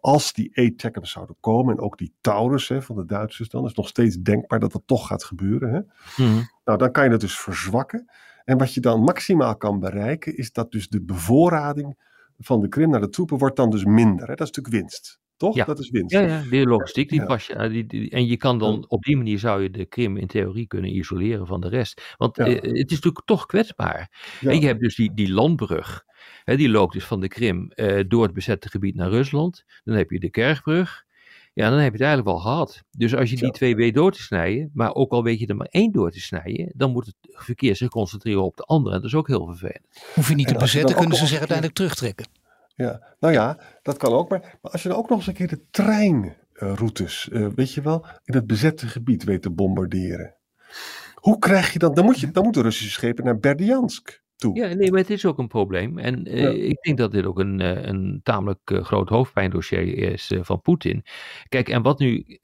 als 0.01 0.33
die 0.33 0.51
ATACMS 0.53 1.11
zouden 1.11 1.35
komen 1.39 1.75
en 1.77 1.83
ook 1.83 1.97
die 1.97 2.13
Taurus 2.21 2.67
hè, 2.67 2.81
van 2.81 2.95
de 2.95 3.05
Duitsers 3.05 3.49
dan, 3.49 3.65
is 3.65 3.73
nog 3.73 3.87
steeds 3.87 4.17
denkbaar 4.17 4.59
dat 4.59 4.71
dat 4.71 4.81
toch 4.85 5.07
gaat 5.07 5.23
gebeuren. 5.23 5.73
Hè? 5.73 5.79
Mm. 6.23 6.49
Nou, 6.65 6.77
dan 6.77 6.91
kan 6.91 7.03
je 7.03 7.09
het 7.09 7.21
dus 7.21 7.39
verzwakken. 7.39 8.09
En 8.45 8.57
wat 8.57 8.73
je 8.73 8.81
dan 8.81 9.01
maximaal 9.01 9.57
kan 9.57 9.79
bereiken, 9.79 10.37
is 10.37 10.51
dat 10.51 10.71
dus 10.71 10.87
de 10.87 11.01
bevoorrading 11.01 11.97
van 12.37 12.59
de 12.59 12.67
Krim 12.67 12.89
naar 12.89 13.01
de 13.01 13.09
troepen 13.09 13.37
wordt 13.37 13.55
dan 13.55 13.69
dus 13.69 13.85
minder. 13.85 14.27
Hè? 14.27 14.35
Dat 14.35 14.47
is 14.47 14.53
natuurlijk 14.55 14.75
winst. 14.75 15.19
Toch? 15.37 15.55
Ja. 15.55 15.65
Dat 15.65 15.79
is 15.79 15.89
winst. 15.89 16.11
Ja, 16.13 16.21
ja, 16.21 16.43
die 16.49 16.65
logistiek, 16.65 17.09
die 17.09 17.25
pas 17.25 17.47
je. 17.47 17.69
Die, 17.69 17.85
die, 17.85 18.09
en 18.09 18.25
je 18.25 18.37
kan 18.37 18.59
dan 18.59 18.85
op 18.87 19.03
die 19.03 19.17
manier 19.17 19.39
zou 19.39 19.61
je 19.61 19.69
de 19.69 19.85
Krim 19.85 20.17
in 20.17 20.27
theorie 20.27 20.67
kunnen 20.67 20.95
isoleren 20.95 21.47
van 21.47 21.61
de 21.61 21.69
rest. 21.69 22.15
Want 22.17 22.37
ja. 22.37 22.45
eh, 22.45 22.53
het 22.55 22.65
is 22.65 22.95
natuurlijk 22.95 23.25
toch 23.25 23.45
kwetsbaar. 23.45 24.37
En 24.41 24.59
je 24.59 24.65
hebt 24.65 24.79
dus 24.79 24.95
die, 24.95 25.13
die 25.13 25.33
landbrug. 25.33 26.03
Hè, 26.43 26.55
die 26.55 26.69
loopt 26.69 26.93
dus 26.93 27.05
van 27.05 27.19
de 27.19 27.27
Krim 27.27 27.71
eh, 27.71 28.03
door 28.07 28.23
het 28.23 28.33
bezette 28.33 28.69
gebied 28.69 28.95
naar 28.95 29.09
Rusland. 29.09 29.63
Dan 29.83 29.95
heb 29.95 30.09
je 30.09 30.19
de 30.19 30.29
Kerkbrug. 30.29 31.03
Ja, 31.53 31.69
dan 31.69 31.79
heb 31.79 31.87
je 31.87 32.03
het 32.03 32.07
eigenlijk 32.07 32.29
wel 32.29 32.39
gehad. 32.39 32.83
Dus 32.91 33.15
als 33.15 33.29
je 33.29 33.35
die 33.35 33.51
twee 33.51 33.75
weet 33.75 33.93
door 33.93 34.11
te 34.11 34.21
snijden, 34.21 34.69
maar 34.73 34.93
ook 34.93 35.11
al 35.11 35.23
weet 35.23 35.39
je 35.39 35.47
er 35.47 35.55
maar 35.55 35.67
één 35.67 35.91
door 35.91 36.11
te 36.11 36.19
snijden, 36.19 36.73
dan 36.75 36.91
moet 36.91 37.05
het 37.05 37.15
verkeer 37.21 37.75
zich 37.75 37.89
concentreren 37.89 38.43
op 38.43 38.57
de 38.57 38.63
andere. 38.63 38.95
En 38.95 39.01
dat 39.01 39.09
is 39.09 39.15
ook 39.15 39.27
heel 39.27 39.45
vervelend. 39.45 39.87
Hoef 40.13 40.29
je 40.29 40.35
niet 40.35 40.47
te 40.47 40.53
bezetten, 40.53 40.95
kunnen 40.95 41.17
ze 41.17 41.25
zich 41.25 41.37
uiteindelijk 41.37 41.77
terugtrekken. 41.77 42.25
Ja, 42.75 43.15
nou 43.19 43.33
ja, 43.33 43.59
dat 43.81 43.97
kan 43.97 44.13
ook. 44.13 44.29
Maar, 44.29 44.57
maar 44.61 44.71
als 44.71 44.83
je 44.83 44.89
dan 44.89 44.97
ook 44.97 45.09
nog 45.09 45.17
eens 45.17 45.27
een 45.27 45.33
keer 45.33 45.47
de 45.47 45.65
treinroutes, 45.71 47.29
uh, 47.31 47.47
weet 47.55 47.73
je 47.73 47.81
wel, 47.81 48.05
in 48.23 48.33
het 48.33 48.47
bezette 48.47 48.87
gebied 48.87 49.23
weet 49.23 49.41
te 49.41 49.49
bombarderen. 49.49 50.35
Hoe 51.15 51.39
krijg 51.39 51.73
je 51.73 51.79
dan, 51.79 51.93
dan, 51.93 52.05
moet 52.05 52.19
je, 52.19 52.31
dan 52.31 52.43
moeten 52.43 52.61
Russische 52.61 52.91
schepen 52.91 53.25
naar 53.25 53.39
Berdiansk. 53.39 54.21
Toe. 54.35 54.55
Ja, 54.55 54.73
nee, 54.73 54.91
maar 54.91 54.99
het 54.99 55.09
is 55.09 55.25
ook 55.25 55.37
een 55.37 55.47
probleem. 55.47 55.97
En 55.97 56.27
uh, 56.27 56.41
ja. 56.41 56.49
ik 56.49 56.81
denk 56.81 56.97
dat 56.97 57.11
dit 57.11 57.25
ook 57.25 57.39
een, 57.39 57.59
uh, 57.59 57.85
een 57.85 58.19
tamelijk 58.23 58.71
uh, 58.71 58.83
groot 58.83 59.09
hoofdpijndossier 59.09 59.97
is 59.97 60.31
van 60.41 60.61
Poetin. 60.61 61.03
Kijk, 61.49 61.69
en 61.69 61.81
wat 61.81 61.99
nu. 61.99 62.39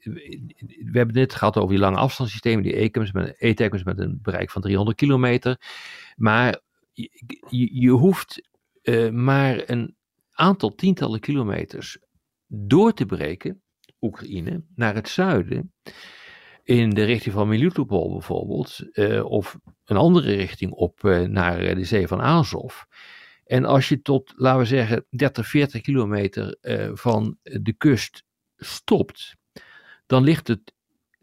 We 0.90 0.98
hebben 0.98 1.18
het 1.18 1.34
gehad 1.34 1.56
over 1.56 1.70
die 1.70 1.78
lange 1.78 1.96
afstandssystemen, 1.96 2.62
die 2.62 2.74
ECMS 2.74 3.12
met, 3.12 3.36
ETECMS 3.38 3.84
met 3.84 3.98
een 3.98 4.18
bereik 4.22 4.50
van 4.50 4.62
300 4.62 4.96
kilometer. 4.96 5.60
Maar 6.16 6.60
je, 6.92 7.80
je 7.80 7.90
hoeft 7.90 8.48
uh, 8.82 9.10
maar 9.10 9.62
een 9.66 9.96
aantal 10.40 10.74
tientallen 10.74 11.20
kilometers 11.20 11.98
door 12.46 12.92
te 12.92 13.06
breken, 13.06 13.62
Oekraïne, 14.00 14.64
naar 14.74 14.94
het 14.94 15.08
zuiden, 15.08 15.72
in 16.62 16.90
de 16.90 17.04
richting 17.04 17.34
van 17.34 17.48
Melitopol 17.48 18.12
bijvoorbeeld, 18.12 18.78
uh, 18.92 19.24
of 19.24 19.58
een 19.84 19.96
andere 19.96 20.34
richting 20.34 20.72
op 20.72 21.02
uh, 21.02 21.20
naar 21.20 21.74
de 21.74 21.84
zee 21.84 22.08
van 22.08 22.20
Azov. 22.20 22.82
En 23.44 23.64
als 23.64 23.88
je 23.88 24.02
tot, 24.02 24.32
laten 24.36 24.60
we 24.60 24.66
zeggen, 24.66 25.06
30, 25.10 25.46
40 25.46 25.80
kilometer 25.80 26.58
van 26.94 27.38
de 27.42 27.74
kust 27.76 28.24
stopt, 28.56 29.36
dan 30.06 30.24
ligt 30.24 30.48
het 30.48 30.72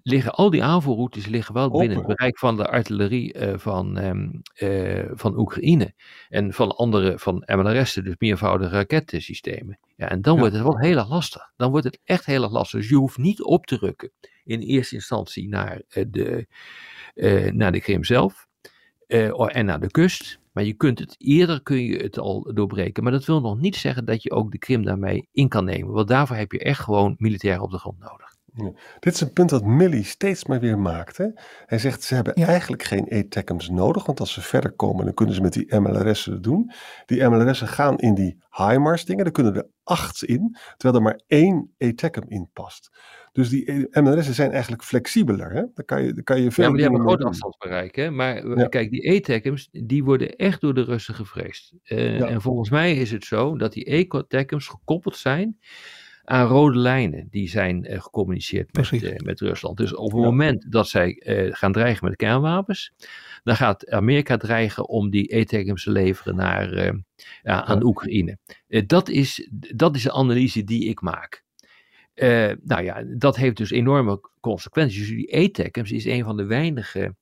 liggen 0.08 0.34
al 0.34 0.50
die 0.50 0.64
aanvoerroutes 0.64 1.26
liggen 1.26 1.54
wel 1.54 1.70
binnen 1.70 1.98
het 1.98 2.08
bereik 2.08 2.40
van 2.40 2.58
de 2.58 2.68
artillerie 2.68 3.34
uh, 3.34 3.54
van, 3.58 3.98
um, 3.98 4.42
uh, 4.60 5.04
van 5.12 5.40
Oekraïne. 5.40 5.94
En 6.30 6.54
van 6.54 6.76
andere, 6.76 7.20
van 7.20 7.44
MLRS'en, 7.46 8.04
dus 8.04 8.16
meervoudige 8.18 8.76
rakettensystemen. 8.76 9.80
Ja, 9.96 10.10
en 10.10 10.22
dan 10.22 10.34
ja. 10.34 10.40
wordt 10.40 10.56
het 10.56 10.64
wel 10.64 10.78
heel 10.78 10.98
erg 10.98 11.10
lastig. 11.10 11.52
Dan 11.56 11.72
wordt 11.72 11.86
het 11.86 12.00
echt 12.04 12.26
heel 12.26 12.44
erg 12.44 12.52
lastig. 12.52 12.80
Dus 12.80 12.90
je 12.90 12.96
hoeft 12.96 13.18
niet 13.18 13.44
op 13.44 13.66
te 13.66 13.78
rukken 13.78 14.12
in 14.44 14.60
eerste 14.60 14.96
instantie 14.96 15.48
naar, 15.48 15.82
uh, 15.94 16.04
de, 16.08 16.48
naar 17.54 17.72
de 17.72 17.82
Krim 17.82 18.04
zelf. 18.04 18.48
en 19.08 19.66
naar 19.66 19.80
de 19.80 19.92
kust. 19.92 20.40
Maar 20.52 20.64
je 20.64 20.74
kunt 20.74 21.00
het 21.00 21.16
eerder 21.18 21.64
kun 21.64 21.84
je 21.84 21.98
het 21.98 22.20
al 22.20 22.52
doorbreken. 22.54 23.04
Maar 23.04 23.12
dat 23.12 23.26
wil 23.26 23.42
nog 23.42 23.60
niet 23.60 23.76
zeggen 23.76 24.06
dat 24.06 24.24
je 24.24 24.32
ook 24.32 24.52
de 24.52 24.58
Krim 24.58 24.84
daarmee 24.84 25.28
in 25.32 25.50
kan 25.50 25.66
nemen. 25.66 25.94
Want 25.94 26.08
daarvoor 26.08 26.36
heb 26.36 26.52
je 26.52 26.60
echt 26.60 26.80
gewoon 26.80 27.16
militair 27.18 27.62
op 27.62 27.72
de 27.72 27.78
grond 27.78 28.00
nodig. 28.00 28.27
Ja. 28.58 28.72
Dit 29.00 29.14
is 29.14 29.22
een 29.22 29.34
punt 29.34 29.50
dat 29.50 29.66
Millie 29.66 30.04
steeds 30.04 30.46
maar 30.46 30.60
weer 30.60 30.80
maakt. 30.80 31.18
Hè? 31.18 31.26
Hij 31.66 31.80
zegt 31.80 32.04
ze 32.04 32.16
hebben 32.16 32.34
eigenlijk 32.34 32.84
geen 32.84 33.10
ATACMS 33.10 33.70
nodig, 33.70 34.06
want 34.06 34.20
als 34.20 34.34
ze 34.34 34.42
verder 34.42 34.72
komen, 34.72 35.06
dan 35.06 35.14
kunnen 35.14 35.36
ze 35.36 35.42
met 35.42 35.54
die 35.54 35.80
MLRS'en 35.80 36.34
het 36.34 36.44
doen. 36.44 36.72
Die 37.06 37.24
MLRS'en 37.24 37.68
gaan 37.68 37.98
in 37.98 38.14
die 38.14 38.44
HIMARS 38.50 39.06
dingen, 39.06 39.24
daar 39.24 39.34
kunnen 39.34 39.56
er 39.56 39.68
acht 39.84 40.24
in, 40.24 40.58
terwijl 40.78 41.04
er 41.04 41.10
maar 41.10 41.22
één 41.28 41.74
ATACM 41.78 42.24
in 42.28 42.50
past. 42.54 42.90
Dus 43.32 43.50
die 43.50 43.88
MLRS'en 43.92 44.34
zijn 44.34 44.52
eigenlijk 44.52 44.84
flexibeler. 44.84 45.52
Hè? 45.52 45.64
Dan 45.74 45.86
kan 45.86 46.04
je, 46.04 46.14
dan 46.14 46.24
kan 46.24 46.42
je 46.42 46.52
veel 46.52 46.64
ja, 46.64 46.70
maar 46.70 46.80
die 46.80 46.88
hebben 46.88 47.08
een 47.08 47.16
groot 47.16 47.28
afstandsbereik. 47.28 47.96
Hè? 47.96 48.12
Maar 48.12 48.48
ja. 48.58 48.68
kijk, 48.68 48.90
die 48.90 49.16
ATACMS, 49.16 49.70
die 49.72 50.04
worden 50.04 50.36
echt 50.36 50.62
door 50.62 50.74
de 50.74 50.84
Russen 50.84 51.14
gevreesd. 51.14 51.74
Uh, 51.84 52.20
ja. 52.20 52.28
En 52.28 52.42
volgens 52.42 52.70
mij 52.70 52.96
is 52.96 53.12
het 53.12 53.26
zo 53.26 53.58
dat 53.58 53.74
die 53.74 54.10
ATACMS 54.12 54.68
gekoppeld 54.68 55.18
zijn 55.18 55.58
aan 56.30 56.48
rode 56.48 56.78
lijnen 56.78 57.28
die 57.30 57.50
zijn 57.50 57.92
uh, 57.92 58.02
gecommuniceerd 58.02 58.74
met, 58.74 58.92
uh, 58.92 59.16
met 59.18 59.40
Rusland. 59.40 59.78
Dus 59.78 59.96
op 59.96 60.12
het 60.12 60.20
ja. 60.20 60.26
moment 60.26 60.72
dat 60.72 60.88
zij 60.88 61.24
uh, 61.26 61.54
gaan 61.54 61.72
dreigen 61.72 62.06
met 62.06 62.16
kernwapens, 62.16 62.94
dan 63.44 63.56
gaat 63.56 63.90
Amerika 63.90 64.38
dreigen 64.38 64.88
om 64.88 65.10
die 65.10 65.36
ATACMS 65.36 65.84
te 65.84 65.92
leveren 65.92 66.36
naar, 66.36 66.94
aan 67.44 67.84
Oekraïne. 67.84 68.38
dat, 68.86 69.10
is, 69.10 69.50
dat 69.76 69.96
is 69.96 70.04
de 70.04 70.12
analyse 70.12 70.64
die 70.64 70.86
ik 70.86 71.02
maak. 71.02 71.44
nou 72.64 72.84
ja, 72.84 73.04
dat 73.18 73.36
heeft 73.36 73.58
dus 73.58 73.72
enorme 73.72 74.30
consequenties. 74.40 75.00
Dus 75.00 75.10
die 75.10 75.36
ATACMS 75.36 75.92
is 75.92 76.06
een 76.06 76.24
van 76.24 76.38
de 76.38 76.46
weinige 76.46 77.16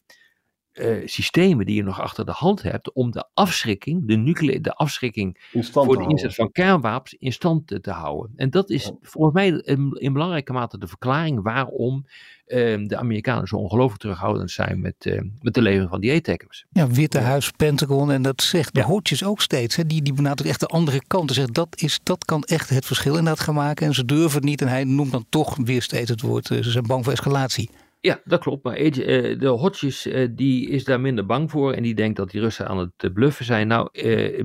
uh, 0.75 1.07
systemen 1.07 1.65
die 1.65 1.75
je 1.75 1.83
nog 1.83 2.01
achter 2.01 2.25
de 2.25 2.31
hand 2.31 2.61
hebt 2.61 2.93
om 2.93 3.11
de 3.11 3.25
afschrikking, 3.33 4.07
de, 4.07 4.15
nucleaire, 4.15 4.61
de 4.61 4.73
afschrikking 4.73 5.37
voor 5.71 5.97
de 5.97 6.07
inzet 6.07 6.35
van 6.35 6.51
kernwapens 6.51 7.15
in 7.19 7.33
stand 7.33 7.67
te, 7.67 7.81
te 7.81 7.91
houden. 7.91 8.31
En 8.35 8.49
dat 8.49 8.69
is 8.69 8.83
ja. 8.83 8.91
volgens 9.01 9.33
mij 9.33 9.47
in, 9.47 9.97
in, 9.99 10.13
belangrijke 10.13 10.53
mate 10.53 10.77
de 10.77 10.87
verklaring 10.87 11.43
waarom 11.43 12.05
uh, 12.47 12.87
de 12.87 12.97
Amerikanen 12.97 13.47
zo 13.47 13.55
ongelooflijk 13.55 14.01
terughoudend 14.01 14.51
zijn 14.51 14.81
met, 14.81 15.05
uh, 15.05 15.21
met 15.41 15.53
de 15.53 15.61
levering 15.61 15.89
van 15.89 16.01
die 16.01 16.15
ATACMS. 16.15 16.65
Ja, 16.69 16.87
Witte 16.87 17.19
Huis, 17.19 17.51
Pentagon 17.51 18.11
en 18.11 18.21
dat 18.21 18.41
zegt 18.41 18.73
de 18.73 18.79
ja. 18.79 18.85
Hodges 18.85 19.23
ook 19.23 19.41
steeds. 19.41 19.75
Hè, 19.75 19.85
die, 19.85 20.01
die 20.01 20.13
benadrukt 20.13 20.49
echt 20.49 20.59
de 20.59 20.67
andere 20.67 21.01
kant. 21.07 21.31
Zegt, 21.31 21.53
dat, 21.53 21.67
is, 21.75 21.99
dat 22.03 22.25
kan 22.25 22.43
echt 22.43 22.69
het 22.69 22.85
verschil 22.85 23.15
inderdaad 23.15 23.43
gaan 23.43 23.55
maken. 23.55 23.87
En 23.87 23.93
ze 23.93 24.05
durven 24.05 24.35
het 24.35 24.43
niet 24.43 24.61
en 24.61 24.67
hij 24.67 24.83
noemt 24.83 25.11
dan 25.11 25.25
toch 25.29 25.55
weer 25.55 25.81
steeds 25.81 26.09
het 26.09 26.21
woord. 26.21 26.45
ze 26.45 26.71
zijn 26.71 26.87
bang 26.87 27.03
voor 27.03 27.13
escalatie. 27.13 27.69
Ja, 28.05 28.21
dat 28.23 28.39
klopt. 28.39 28.63
Maar 28.63 28.79
uh, 28.79 29.39
de 29.39 29.47
Hodges 29.47 30.07
uh, 30.07 30.27
die 30.31 30.69
is 30.69 30.83
daar 30.83 31.01
minder 31.01 31.25
bang 31.25 31.51
voor. 31.51 31.73
En 31.73 31.83
die 31.83 31.95
denkt 31.95 32.17
dat 32.17 32.31
die 32.31 32.41
Russen 32.41 32.67
aan 32.67 32.77
het 32.77 33.13
bluffen 33.13 33.45
zijn. 33.45 33.67
Nou, 33.67 33.89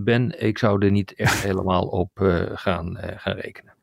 Ben, 0.01 0.43
ik 0.43 0.59
zou 0.59 0.85
er 0.85 0.91
niet 0.91 1.15
echt 1.15 1.43
helemaal 1.49 1.87
op 1.87 2.11
gaan, 2.55 2.99
gaan 3.17 3.37
rekenen. 3.37 3.75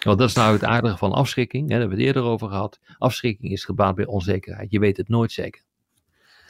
Want 0.00 0.18
dat 0.18 0.28
is 0.28 0.34
nou 0.34 0.52
het 0.52 0.64
aardige 0.64 0.96
van 0.96 1.12
afschrikking. 1.12 1.62
Hè, 1.62 1.68
daar 1.68 1.78
hebben 1.78 1.96
we 1.96 2.04
het 2.04 2.14
eerder 2.14 2.30
over 2.30 2.48
gehad. 2.48 2.80
Afschrikking 2.98 3.52
is 3.52 3.64
gebaat 3.64 3.94
bij 3.94 4.06
onzekerheid. 4.06 4.70
Je 4.70 4.78
weet 4.78 4.96
het 4.96 5.08
nooit 5.08 5.32
zeker. 5.32 5.62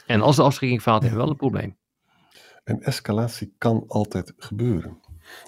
En 0.05 0.21
als 0.21 0.35
de 0.35 0.41
afschrikking 0.41 0.81
faalt, 0.81 1.01
hebben 1.01 1.19
we 1.19 1.23
wel 1.23 1.33
een 1.33 1.39
probleem. 1.39 1.77
En 2.63 2.81
escalatie 2.81 3.53
kan 3.57 3.83
altijd 3.87 4.33
gebeuren. 4.37 4.99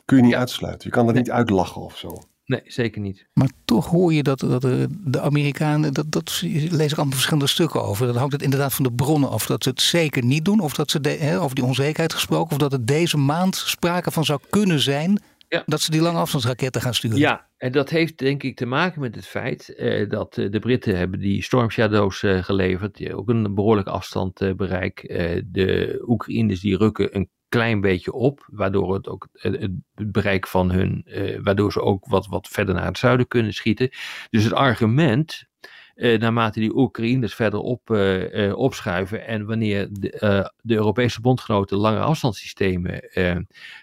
Kun 0.06 0.18
je 0.18 0.24
niet 0.24 0.32
ja. 0.32 0.38
uitsluiten. 0.38 0.88
Je 0.88 0.96
kan 0.96 1.08
er 1.08 1.14
nee. 1.14 1.22
niet 1.22 1.32
uitlachen 1.32 1.82
of 1.82 1.98
zo. 1.98 2.18
Nee, 2.46 2.62
zeker 2.66 3.02
niet. 3.02 3.28
Maar 3.34 3.50
toch 3.66 3.88
hoor 3.88 4.14
je 4.14 4.24
dat, 4.24 4.40
dat 4.40 4.62
de 4.90 5.22
Amerikanen, 5.22 5.94
dat, 5.94 6.12
dat 6.12 6.42
lees 6.42 6.92
ik 6.92 6.98
allemaal 6.98 7.14
verschillende 7.14 7.48
stukken 7.48 7.84
over. 7.84 8.08
Dan 8.08 8.16
hangt 8.16 8.34
het 8.34 8.42
inderdaad 8.42 8.74
van 8.74 8.84
de 8.84 8.94
bronnen 8.94 9.30
af 9.30 9.46
dat 9.46 9.64
ze 9.64 9.70
het 9.70 9.82
zeker 9.82 10.24
niet 10.24 10.46
doen. 10.46 10.60
Of 10.60 10.74
dat 10.74 10.92
ze, 10.92 11.02
de, 11.02 11.10
hè, 11.10 11.40
over 11.40 11.56
die 11.56 11.64
onzekerheid 11.64 12.14
gesproken, 12.14 12.52
of 12.52 12.58
dat 12.58 12.72
het 12.72 12.88
deze 12.88 13.18
maand 13.18 13.56
sprake 13.56 14.12
van 14.12 14.26
zou 14.26 14.40
kunnen 14.50 14.80
zijn 14.80 15.22
ja. 15.54 15.64
dat 15.66 15.82
ze 15.82 15.92
die 15.92 16.02
lange 16.02 16.20
afstandsraketten 16.20 16.82
gaan 16.82 16.94
sturen. 16.94 17.18
Ja, 17.18 17.48
en 17.58 17.72
dat 17.72 17.90
heeft 17.90 18.18
denk 18.18 18.44
ik 18.44 18.56
te 18.56 18.66
maken 18.66 19.02
met 19.02 19.16
het 19.16 19.28
feit 19.28 19.76
eh, 19.76 20.10
dat 20.10 20.38
eh, 20.38 20.52
de 20.52 20.60
Britten 20.60 20.98
hebben 20.98 21.20
die 21.20 21.44
Storm 21.44 21.70
Shadows 21.70 22.24
eh, 22.24 22.44
geleverd, 22.44 22.96
die 22.96 23.16
ook 23.16 23.30
een 23.30 23.56
behoorlijke 23.56 23.92
afstand 23.92 24.56
bereik. 24.58 25.02
de 25.46 26.04
Oekraïners 26.08 26.60
die 26.60 26.78
rukken 26.78 27.16
een 27.16 27.30
klein 27.54 27.82
beetje 27.82 28.12
op, 28.12 28.46
waardoor 28.52 28.94
het 28.94 29.08
ook 29.08 29.28
het 29.32 29.72
bereik 30.12 30.48
van 30.48 30.72
hun, 30.72 31.04
uh, 31.06 31.40
waardoor 31.44 31.72
ze 31.72 31.82
ook 31.82 32.06
wat, 32.08 32.28
wat 32.28 32.48
verder 32.48 32.76
naar 32.76 32.86
het 32.86 32.98
zuiden 32.98 33.28
kunnen 33.28 33.54
schieten. 33.54 33.90
Dus 34.30 34.44
het 34.44 34.54
argument, 34.54 35.44
uh, 35.96 36.20
naarmate 36.20 36.60
die 36.60 36.76
Oekraïners 36.76 37.36
verder 37.36 37.60
op, 37.60 37.90
uh, 37.90 38.58
opschuiven 38.58 39.26
en 39.28 39.46
wanneer 39.46 39.88
de, 39.92 40.52
de, 40.62 40.76
Europese 40.76 41.22
bondgenoten 41.22 41.78
lange 41.78 42.00
afstandssystemen 42.00 43.10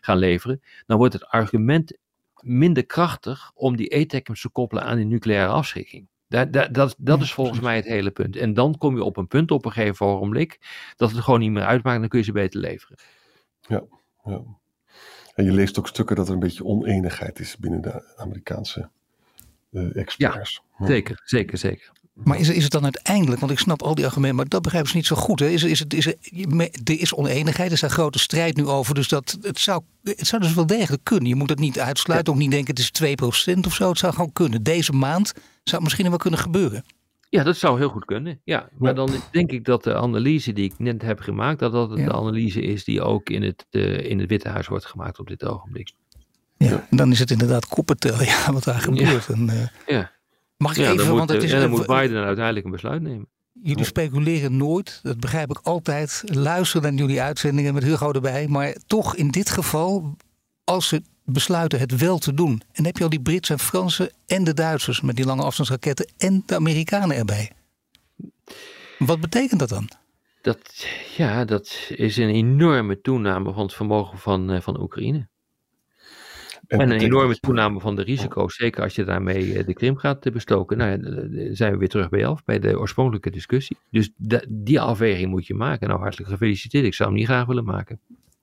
gaan 0.01 0.19
leveren, 0.19 0.63
dan 0.87 0.99
wordt 0.99 1.13
het 1.13 1.27
argument 1.27 1.99
minder 2.41 2.87
krachtig 2.87 3.51
om 3.55 3.77
die 3.77 3.97
ATACMS 3.97 4.41
te 4.41 4.49
koppelen 4.49 4.85
aan 4.85 4.97
die 4.97 5.07
nucleaire 5.07 5.53
afschrikking. 5.53 6.09
Dat, 6.29 6.53
dat, 6.53 6.75
dat, 6.75 6.95
dat 6.99 7.21
is 7.21 7.33
volgens 7.33 7.61
mij 7.61 7.77
het 7.77 7.85
hele 7.85 8.11
punt. 8.11 8.37
En 8.37 8.55
dan 8.55 8.79
kom 8.79 8.97
je 8.97 9.05
op 9.05 9.17
een 9.17 9.27
punt 9.27 9.51
op 9.51 9.65
een 9.65 9.73
gegeven 9.73 10.07
ogenblik 10.07 10.59
dat 10.97 11.11
het 11.11 11.21
gewoon 11.21 11.41
niet 11.41 11.51
meer 11.51 11.65
uitmaakt, 11.65 12.01
dan 12.01 12.09
kun 12.09 12.19
je 12.19 12.25
ze 12.25 12.33
beter 12.33 12.61
leveren. 12.61 12.99
Ja, 13.71 13.83
ja. 14.25 14.43
En 15.35 15.45
je 15.45 15.53
leest 15.53 15.79
ook 15.79 15.89
stukken 15.89 16.17
dat 16.17 16.29
er 16.29 16.35
een 16.35 16.41
beetje 16.41 16.65
oneenigheid 16.65 17.39
is 17.39 17.57
binnen 17.57 17.81
de 17.81 18.15
Amerikaanse 18.17 18.89
uh, 19.71 19.97
experts. 19.97 20.63
Ja, 20.79 20.87
zeker, 20.87 21.21
zeker, 21.25 21.59
zeker. 21.59 21.93
Maar 22.13 22.39
is, 22.39 22.49
is 22.49 22.63
het 22.63 22.73
dan 22.73 22.85
uiteindelijk, 22.85 23.41
want 23.41 23.53
ik 23.53 23.59
snap 23.59 23.83
al 23.83 23.95
die 23.95 24.05
argumenten, 24.05 24.37
maar 24.37 24.49
dat 24.49 24.63
begrijpen 24.63 24.91
ze 24.91 24.97
niet 24.97 25.07
zo 25.07 25.17
goed. 25.17 25.41
Hè? 25.41 25.47
Is, 25.47 25.63
is 25.63 25.79
het, 25.79 25.95
is 25.95 26.07
er, 26.07 26.15
er 26.85 27.01
is 27.01 27.15
oneenigheid, 27.15 27.69
er 27.69 27.77
is 27.77 27.83
een 27.83 27.91
grote 27.91 28.19
strijd 28.19 28.57
nu 28.57 28.67
over. 28.67 28.95
Dus 28.95 29.09
dat, 29.09 29.39
het, 29.43 29.59
zou, 29.59 29.83
het 30.03 30.27
zou 30.27 30.43
dus 30.43 30.55
wel 30.55 30.67
degelijk 30.67 31.05
kunnen. 31.05 31.29
Je 31.29 31.35
moet 31.35 31.51
het 31.51 31.59
niet 31.59 31.81
uitsluiten, 31.81 32.33
ja. 32.33 32.39
ook 32.39 32.45
niet 32.45 32.53
denken 32.53 32.75
het 32.75 33.01
is 33.01 33.17
2% 33.55 33.67
of 33.67 33.75
zo. 33.75 33.89
Het 33.89 33.99
zou 33.99 34.13
gewoon 34.13 34.33
kunnen. 34.33 34.63
Deze 34.63 34.93
maand 34.93 35.27
zou 35.35 35.43
het 35.65 35.83
misschien 35.83 36.09
wel 36.09 36.19
kunnen 36.19 36.41
gebeuren. 36.41 36.85
Ja, 37.31 37.43
dat 37.43 37.57
zou 37.57 37.79
heel 37.79 37.89
goed 37.89 38.05
kunnen. 38.05 38.41
Ja, 38.45 38.69
maar 38.79 38.95
dan 38.95 39.11
denk 39.31 39.53
ik 39.53 39.65
dat 39.65 39.85
de 39.85 39.95
analyse 39.95 40.53
die 40.53 40.65
ik 40.65 40.79
net 40.79 41.03
heb 41.03 41.21
gemaakt, 41.21 41.59
dat 41.59 41.73
dat 41.73 41.91
ja. 41.97 42.05
de 42.05 42.13
analyse 42.13 42.61
is 42.61 42.85
die 42.85 43.03
ook 43.03 43.29
in 43.29 43.43
het, 43.43 43.67
uh, 43.71 44.11
in 44.11 44.19
het 44.19 44.29
Witte 44.29 44.49
Huis 44.49 44.67
wordt 44.67 44.87
gemaakt 44.87 45.19
op 45.19 45.27
dit 45.27 45.45
ogenblik. 45.45 45.93
Ja, 46.57 46.87
dan 46.91 47.11
is 47.11 47.19
het 47.19 47.31
inderdaad 47.31 47.67
koppentel, 47.67 48.23
ja, 48.33 48.53
wat 48.53 48.65
daar 48.65 48.81
gebeurt. 48.81 49.27
Ja. 49.27 49.35
En, 49.35 49.47
uh, 49.47 49.67
ja. 49.87 50.11
Mag 50.57 50.77
ik 50.77 50.79
even, 50.79 50.97
dan 50.97 51.09
moet, 51.09 51.17
want 51.17 51.31
het 51.31 51.43
is... 51.43 51.53
En 51.53 51.61
dan 51.61 51.71
moet 51.71 51.87
Biden 51.87 52.25
uiteindelijk 52.25 52.65
een 52.65 52.73
besluit 52.73 53.03
nemen. 53.03 53.29
Jullie 53.63 53.85
speculeren 53.85 54.57
nooit, 54.57 55.01
dat 55.03 55.21
begrijp 55.21 55.51
ik 55.51 55.59
altijd. 55.63 56.23
Luister 56.25 56.83
naar 56.83 56.93
jullie 56.93 57.23
uitzendingen 57.23 57.75
met 57.75 57.83
Hugo 57.83 58.13
erbij. 58.13 58.49
Maar 58.49 58.77
toch 58.87 59.17
in 59.17 59.29
dit 59.29 59.51
geval, 59.51 60.17
als 60.65 60.89
ze 60.89 61.03
besluiten 61.33 61.79
het 61.79 61.97
wel 61.97 62.19
te 62.19 62.35
doen. 62.35 62.51
En 62.51 62.69
dan 62.73 62.85
heb 62.85 62.97
je 62.97 63.05
al 63.05 63.11
die 63.11 63.21
Britse 63.21 63.53
en 63.53 63.59
Fransen 63.59 64.11
en 64.27 64.45
de 64.45 64.55
Duitsers 64.55 65.01
met 65.01 65.17
die 65.17 65.25
lange 65.25 65.43
afstandsraketten 65.43 66.11
en 66.19 66.43
de 66.47 66.55
Amerikanen 66.55 67.17
erbij. 67.17 67.53
Wat 68.99 69.21
betekent 69.21 69.61
dat 69.61 69.69
dan? 69.69 69.89
Dat, 70.43 70.87
ja, 71.17 71.45
dat 71.45 71.87
is 71.89 72.17
een 72.17 72.29
enorme 72.29 73.01
toename 73.01 73.53
van 73.53 73.63
het 73.63 73.75
vermogen 73.75 74.19
van, 74.19 74.55
uh, 74.55 74.61
van 74.61 74.81
Oekraïne. 74.81 75.29
En, 76.67 76.81
en 76.81 76.91
een 76.91 77.01
enorme 77.01 77.39
toename 77.39 77.81
van 77.81 77.97
de 77.97 78.03
risico's, 78.03 78.55
zeker 78.55 78.83
als 78.83 78.95
je 78.95 79.05
daarmee 79.05 79.65
de 79.65 79.75
Krim 79.75 79.97
gaat 79.97 80.33
bestoken. 80.33 80.77
Nou, 80.77 80.91
ja, 80.91 81.55
zijn 81.55 81.73
we 81.73 81.79
weer 81.79 81.89
terug 81.89 82.09
bij 82.09 82.27
af, 82.27 82.45
bij 82.45 82.59
de 82.59 82.79
oorspronkelijke 82.79 83.31
discussie. 83.31 83.77
Dus 83.91 84.11
die 84.49 84.81
afweging 84.81 85.31
moet 85.31 85.47
je 85.47 85.55
maken. 85.55 85.89
Nou, 85.89 86.01
hartelijk 86.01 86.31
gefeliciteerd. 86.31 86.85
Ik 86.85 86.95
zou 86.95 87.09
hem 87.09 87.19
niet 87.19 87.27
graag 87.27 87.47
willen 87.47 87.65
maken. 87.65 88.01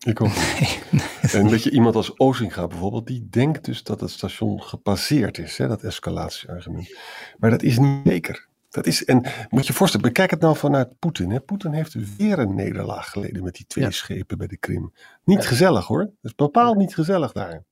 Ik 0.08 0.22
ook. 0.22 0.32
Nee, 0.60 0.80
nee. 0.92 1.32
En 1.32 1.50
weet 1.50 1.64
je, 1.64 1.72
iemand 1.72 1.96
als 1.96 2.20
Ozinga 2.20 2.68
bijvoorbeeld, 2.68 3.08
die 3.08 3.28
denkt 3.30 3.66
dus 3.66 3.84
dat 3.84 4.00
het 4.00 4.10
station 4.10 4.62
gepasseerd 4.62 5.38
is, 5.38 5.58
hè, 5.58 5.68
dat 5.68 5.84
escalatieargument. 5.84 6.98
Maar 7.38 7.50
dat 7.50 7.64
is 7.64 7.78
niet 7.78 8.00
zeker. 8.04 8.48
Dat 8.70 8.86
is, 8.86 9.06
en 9.06 9.26
moet 9.50 9.68
je 9.68 9.74
voorstellen, 9.74 10.06
bekijk 10.06 10.32
het 10.32 10.40
nou 10.40 10.56
vanuit 10.56 11.00
Poetin. 11.00 11.32
Hè? 11.32 11.40
Poetin 11.40 11.74
heeft 11.74 12.16
weer 12.18 12.40
een 12.40 12.56
nederlaag 12.56 13.10
geleden 13.10 13.44
met 13.44 13.56
die 13.56 13.66
twee 13.66 13.92
schepen 13.92 14.38
bij 14.38 14.48
de 14.48 14.58
Krim. 14.58 14.94
Niet 15.24 15.46
gezellig 15.46 15.88
hoor. 15.88 16.00
Het 16.00 16.12
is 16.22 16.36
bepaald 16.36 16.78
niet 16.78 16.94
gezellig 16.94 17.32
daar. 17.32 17.64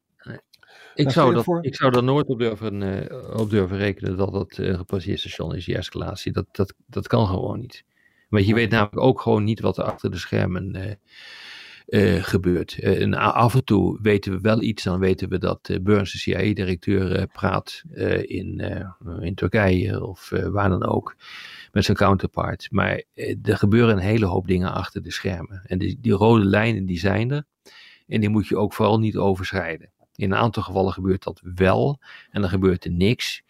Ik 0.96 1.10
zou, 1.10 1.34
dat, 1.34 1.46
ik 1.62 1.76
zou 1.76 1.96
er 1.96 2.04
nooit 2.04 2.28
op 2.28 2.40
durven, 2.40 2.82
uh, 2.82 3.40
op 3.40 3.50
durven 3.50 3.78
rekenen 3.78 4.18
dat 4.18 4.32
dat 4.32 4.58
een 4.58 4.78
gepasseerd 4.78 5.20
station 5.20 5.56
is, 5.56 5.66
die 5.66 5.78
escalatie. 5.78 6.32
Dat, 6.32 6.46
dat, 6.52 6.74
dat 6.86 7.08
kan 7.08 7.28
gewoon 7.28 7.60
niet. 7.60 7.84
Maar 8.30 8.42
je 8.42 8.54
weet 8.54 8.70
namelijk 8.70 9.00
ook 9.00 9.22
gewoon 9.22 9.44
niet 9.44 9.60
wat 9.60 9.78
er 9.78 9.84
achter 9.84 10.12
de 10.12 10.18
schermen 10.18 10.76
uh, 10.76 10.92
uh, 11.88 12.24
gebeurt. 12.24 12.80
en 12.80 13.14
af 13.14 13.54
en 13.54 13.64
toe 13.64 14.00
weten 14.02 14.32
we 14.32 14.40
wel 14.40 14.62
iets, 14.62 14.84
dan 14.84 15.00
weten 15.00 15.30
we 15.30 15.38
dat 15.38 15.80
Burns, 15.82 16.12
de 16.12 16.18
CIA-directeur, 16.18 17.28
praat 17.28 17.84
in, 18.22 18.60
in 19.20 19.36
Turkije 19.36 20.06
of 20.06 20.32
waar 20.52 20.70
dan 20.70 20.86
ook 20.86 21.16
met 21.72 21.86
zijn 21.86 21.98
counterpart. 21.98 22.68
Maar 22.72 23.04
er 23.44 23.58
gebeuren 23.58 23.96
een 23.96 24.02
hele 24.02 24.26
hoop 24.26 24.48
dingen 24.48 24.74
achter 24.74 25.02
de 25.04 25.12
schermen. 25.12 25.62
En 25.66 25.78
die, 25.78 25.98
die 26.02 26.14
rode 26.14 26.46
lijnen 26.46 26.86
die 26.86 27.00
zijn 27.00 27.32
er. 27.32 27.44
En 28.08 28.20
die 28.20 28.30
moet 28.30 28.48
je 28.48 28.58
ook 28.58 28.74
vooral 28.74 29.00
niet 29.00 29.18
overschrijden. 29.18 29.90
In 30.16 30.32
een 30.32 30.38
aantal 30.38 30.64
gevallen 30.64 30.94
gebeurt 30.94 31.24
dat 31.24 31.42
wel 31.56 32.00
en 32.32 32.42
dan 32.42 32.50
gebeurt 32.50 32.86
er 32.86 32.92
niks. 32.92 33.44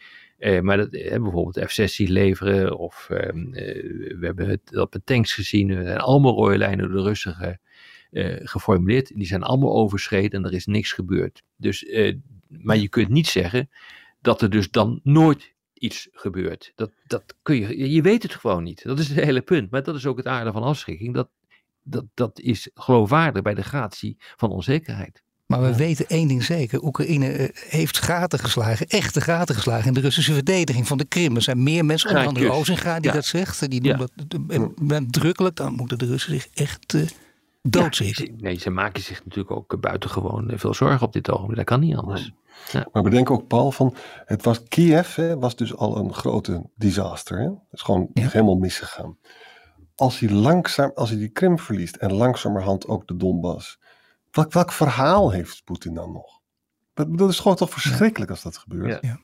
Maar 0.62 0.77
dat, 0.77 0.89
bijvoorbeeld 0.89 1.72
F-16 1.72 2.08
leveren 2.08 2.77
of 2.77 3.08
uh, 3.12 3.18
we 3.18 4.18
hebben 4.22 4.50
het 4.50 4.77
op 4.77 4.92
de 4.92 5.01
tanks 5.04 5.34
gezien. 5.34 5.70
Er 5.70 5.84
zijn 5.84 6.00
allemaal 6.00 6.34
rode 6.34 6.58
lijnen 6.58 6.88
door 6.88 6.98
de 6.98 7.04
Russen 7.04 7.62
ge, 8.15 8.39
geformuleerd. 8.43 9.12
Die 9.15 9.27
zijn 9.27 9.43
allemaal 9.43 9.74
overschreden 9.74 10.39
en 10.39 10.45
er 10.45 10.53
is 10.55 10.65
niks 10.65 10.91
gebeurd. 10.91 11.41
Dus, 11.55 11.86
maar 12.48 12.77
je 12.77 12.89
kunt 12.89 13.10
niet 13.10 13.27
zeggen 13.27 13.69
dat 14.22 14.41
er 14.41 14.50
dus 14.50 14.72
dan 14.72 15.00
nooit 15.03 15.53
iets 15.74 16.07
gebeurt. 16.12 16.72
Dat, 16.75 16.91
dat 17.07 17.24
kun 17.41 17.55
je, 17.55 17.91
je 17.91 18.01
weet 18.01 18.24
het 18.24 18.36
gewoon 18.36 18.63
niet. 18.63 18.84
Dat 18.84 19.00
is 19.00 19.07
het 19.07 19.19
hele 19.19 19.41
punt. 19.41 19.72
Maar 19.72 19.84
dat 19.84 19.95
is 19.95 20.05
ook 20.05 20.17
het 20.17 20.27
aarde 20.27 20.51
van 20.51 20.63
afschrikking. 20.63 21.13
Dat, 21.13 21.29
dat, 21.84 22.05
dat 22.13 22.39
is 22.39 22.69
geloofwaardig 22.74 23.41
bij 23.41 23.53
de 23.53 23.63
gratie 23.63 24.17
van 24.36 24.50
onzekerheid. 24.50 25.24
Maar 25.45 25.62
we 25.62 25.75
weten 25.75 26.07
één 26.07 26.27
ding 26.27 26.43
zeker. 26.43 26.84
Oekraïne 26.84 27.31
eh, 27.31 27.50
heeft 27.69 27.98
gaten 27.98 28.39
geslagen, 28.39 28.88
echte 28.88 29.22
gaten 29.22 29.55
geslagen 29.55 29.88
in 29.88 29.93
de 29.93 30.00
Russische 30.00 30.34
verdediging 30.34 30.88
van 30.88 30.98
de 30.98 31.05
Krim. 31.05 31.36
Er 31.36 31.41
zijn 31.41 31.63
meer 31.63 31.86
mensen, 31.86 32.10
onder 32.10 32.27
andere 32.27 32.51
Ozinga, 32.51 33.00
die 33.00 33.12
dat 33.12 33.25
zegt. 33.25 33.69
Die 33.69 33.81
doen 33.81 33.98
dat 33.98 34.12
nadrukkelijk. 34.79 35.55
Dan 35.55 35.74
moeten 35.74 35.98
de 35.98 36.05
Russen 36.05 36.31
zich 36.31 36.48
echt 36.53 36.93
uh, 36.93 37.01
Ja, 37.69 37.89
nee, 38.38 38.57
ze 38.57 38.69
maken 38.69 39.03
zich 39.03 39.25
natuurlijk 39.25 39.51
ook 39.51 39.81
buitengewoon 39.81 40.51
veel 40.55 40.74
zorgen 40.74 41.07
op 41.07 41.13
dit 41.13 41.31
ogenblik. 41.31 41.55
Dat 41.55 41.65
kan 41.65 41.79
niet 41.79 41.95
anders. 41.95 42.31
Ja. 42.72 42.88
Maar 42.91 43.03
bedenk 43.03 43.31
ook, 43.31 43.48
Paul, 43.48 43.72
van 43.72 43.95
het 44.25 44.43
was 44.43 44.63
Kiev 44.63 45.15
hè, 45.15 45.39
was 45.39 45.55
dus 45.55 45.75
al 45.75 45.98
een 45.98 46.13
grote 46.13 46.69
disaster. 46.75 47.38
Hè? 47.38 47.45
Het 47.45 47.60
is 47.72 47.81
gewoon 47.81 48.10
helemaal 48.13 48.55
misgegaan. 48.57 49.17
Als 49.95 50.19
hij 50.19 50.29
langzaam, 50.29 50.91
als 50.95 51.10
hij 51.10 51.19
die 51.19 51.29
Krim 51.29 51.60
verliest 51.60 51.95
en 51.95 52.13
langzamerhand 52.13 52.88
ook 52.88 53.07
de 53.07 53.15
Donbass 53.15 53.79
Welk, 54.36 54.51
welk 54.53 54.72
verhaal 54.72 55.31
heeft 55.31 55.63
Poetin 55.63 55.93
dan 55.93 56.12
nog? 56.12 56.41
Dat, 56.93 57.17
dat 57.17 57.29
is 57.29 57.39
gewoon 57.39 57.57
toch 57.57 57.69
verschrikkelijk 57.69 58.31
als 58.31 58.41
dat 58.41 58.57
gebeurt. 58.57 59.01
Ja. 59.01 59.19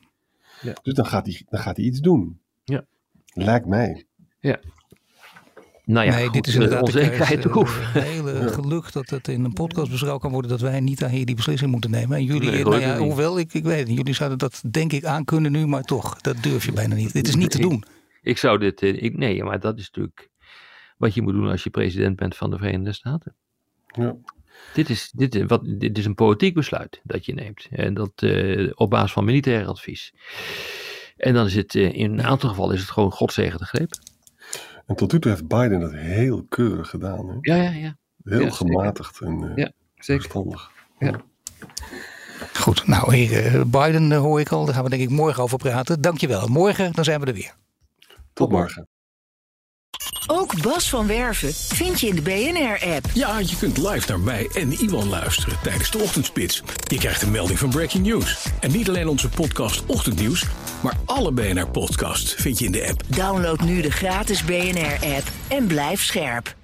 Ja. 0.60 0.74
Dus 0.82 0.94
dan 0.94 1.06
gaat, 1.06 1.26
hij, 1.26 1.42
dan 1.48 1.60
gaat 1.60 1.76
hij 1.76 1.84
iets 1.84 2.00
doen. 2.00 2.40
Ja. 2.64 2.84
Lijkt 3.34 3.66
mij. 3.66 4.06
Ja. 4.38 4.60
Nou 5.92 6.06
ja, 6.06 6.14
nee, 6.14 6.30
dit 6.30 6.46
is 6.46 6.54
inderdaad 6.54 6.82
onzekerheid 6.82 7.44
Een 7.44 8.02
hele 8.02 8.48
geluk 8.48 8.92
dat 8.92 9.10
het 9.10 9.28
in 9.28 9.44
een 9.44 9.52
podcast 9.52 9.90
beschouwd 9.90 10.20
kan 10.20 10.30
worden 10.30 10.50
dat 10.50 10.60
wij 10.60 10.80
niet 10.80 11.04
aan 11.04 11.10
hier 11.10 11.26
die 11.26 11.34
beslissing 11.34 11.70
moeten 11.70 11.90
nemen. 11.90 12.16
En 12.16 12.24
jullie, 12.24 12.50
nee, 12.50 12.64
nou 12.64 12.80
ja, 12.80 12.98
hoewel 12.98 13.38
ik, 13.38 13.54
ik 13.54 13.64
weet 13.64 13.88
het 13.88 13.96
jullie 13.96 14.14
zouden 14.14 14.38
dat 14.38 14.62
denk 14.70 14.92
ik 14.92 15.04
aan 15.04 15.24
kunnen 15.24 15.52
nu, 15.52 15.66
maar 15.66 15.82
toch, 15.82 16.20
dat 16.20 16.42
durf 16.42 16.64
je 16.64 16.72
bijna 16.72 16.94
niet. 16.94 17.12
Dit 17.12 17.28
is 17.28 17.34
niet 17.34 17.50
te 17.50 17.60
doen. 17.60 17.84
Ik, 18.22 18.38
zou 18.38 18.58
dit, 18.58 18.82
eh, 18.82 19.02
ik, 19.02 19.16
nee, 19.16 19.44
maar 19.44 19.60
dat 19.60 19.78
is 19.78 19.84
natuurlijk 19.84 20.30
wat 20.96 21.14
je 21.14 21.22
moet 21.22 21.32
doen 21.32 21.48
als 21.48 21.64
je 21.64 21.70
president 21.70 22.16
bent 22.16 22.36
van 22.36 22.50
de 22.50 22.58
Verenigde 22.58 22.92
Staten. 22.92 23.34
Ja. 23.86 24.16
Dit 24.74 24.90
is, 24.90 25.10
dit, 25.14 25.46
wat, 25.46 25.60
dit 25.78 25.98
is 25.98 26.04
een 26.04 26.14
politiek 26.14 26.54
besluit 26.54 27.00
dat 27.04 27.26
je 27.26 27.34
neemt. 27.34 27.66
En 27.70 27.94
dat 27.94 28.22
uh, 28.22 28.70
op 28.74 28.90
basis 28.90 29.12
van 29.12 29.24
militair 29.24 29.66
advies. 29.66 30.14
En 31.16 31.34
dan 31.34 31.46
is 31.46 31.54
het 31.54 31.74
uh, 31.74 31.94
in 31.94 32.12
een 32.12 32.22
aantal 32.22 32.48
gevallen 32.48 32.74
is 32.74 32.80
het 32.80 32.90
gewoon 32.90 33.12
godzegende 33.12 33.64
greep. 33.64 33.90
En 34.86 34.94
tot 34.94 35.12
nu 35.12 35.18
toe 35.18 35.30
heeft 35.30 35.48
Biden 35.48 35.80
dat 35.80 35.92
heel 35.92 36.44
keurig 36.48 36.88
gedaan. 36.88 37.28
Hè? 37.28 37.36
Ja, 37.40 37.56
ja, 37.56 37.70
ja. 37.70 37.96
Heel 38.24 38.50
gematigd 38.50 39.20
en 39.20 39.42
uh, 39.42 39.56
ja, 39.56 39.72
zeker. 39.94 40.22
verstandig. 40.22 40.70
Ja. 40.98 41.20
Goed, 42.54 42.86
nou 42.86 43.14
heer 43.14 43.68
Biden 43.68 44.12
hoor 44.12 44.40
ik 44.40 44.48
al. 44.48 44.64
Daar 44.64 44.74
gaan 44.74 44.84
we 44.84 44.90
denk 44.90 45.02
ik 45.02 45.10
morgen 45.10 45.42
over 45.42 45.58
praten. 45.58 46.00
Dankjewel. 46.00 46.48
Morgen 46.48 46.92
dan 46.92 47.04
zijn 47.04 47.20
we 47.20 47.26
er 47.26 47.34
weer. 47.34 47.54
Tot 48.32 48.50
morgen. 48.50 48.88
Ook 50.26 50.62
Bas 50.62 50.88
van 50.88 51.06
Werven 51.06 51.54
vind 51.54 52.00
je 52.00 52.06
in 52.06 52.14
de 52.14 52.22
BNR-app. 52.22 53.06
Ja, 53.14 53.38
je 53.38 53.56
kunt 53.58 53.76
live 53.76 54.08
naar 54.08 54.20
mij 54.20 54.48
en 54.54 54.72
Iwan 54.72 55.08
luisteren 55.08 55.58
tijdens 55.62 55.90
de 55.90 55.98
ochtendspits. 55.98 56.62
Je 56.86 56.98
krijgt 56.98 57.22
een 57.22 57.30
melding 57.30 57.58
van 57.58 57.70
Breaking 57.70 58.06
News. 58.06 58.46
En 58.60 58.72
niet 58.72 58.88
alleen 58.88 59.08
onze 59.08 59.28
podcast 59.28 59.86
Ochtendnieuws, 59.86 60.46
maar 60.82 60.96
alle 61.04 61.32
BNR-podcasts 61.32 62.34
vind 62.34 62.58
je 62.58 62.64
in 62.64 62.72
de 62.72 62.88
app. 62.88 63.02
Download 63.06 63.60
nu 63.60 63.80
de 63.80 63.90
gratis 63.90 64.44
BNR-app 64.44 65.28
en 65.48 65.66
blijf 65.66 66.02
scherp. 66.02 66.54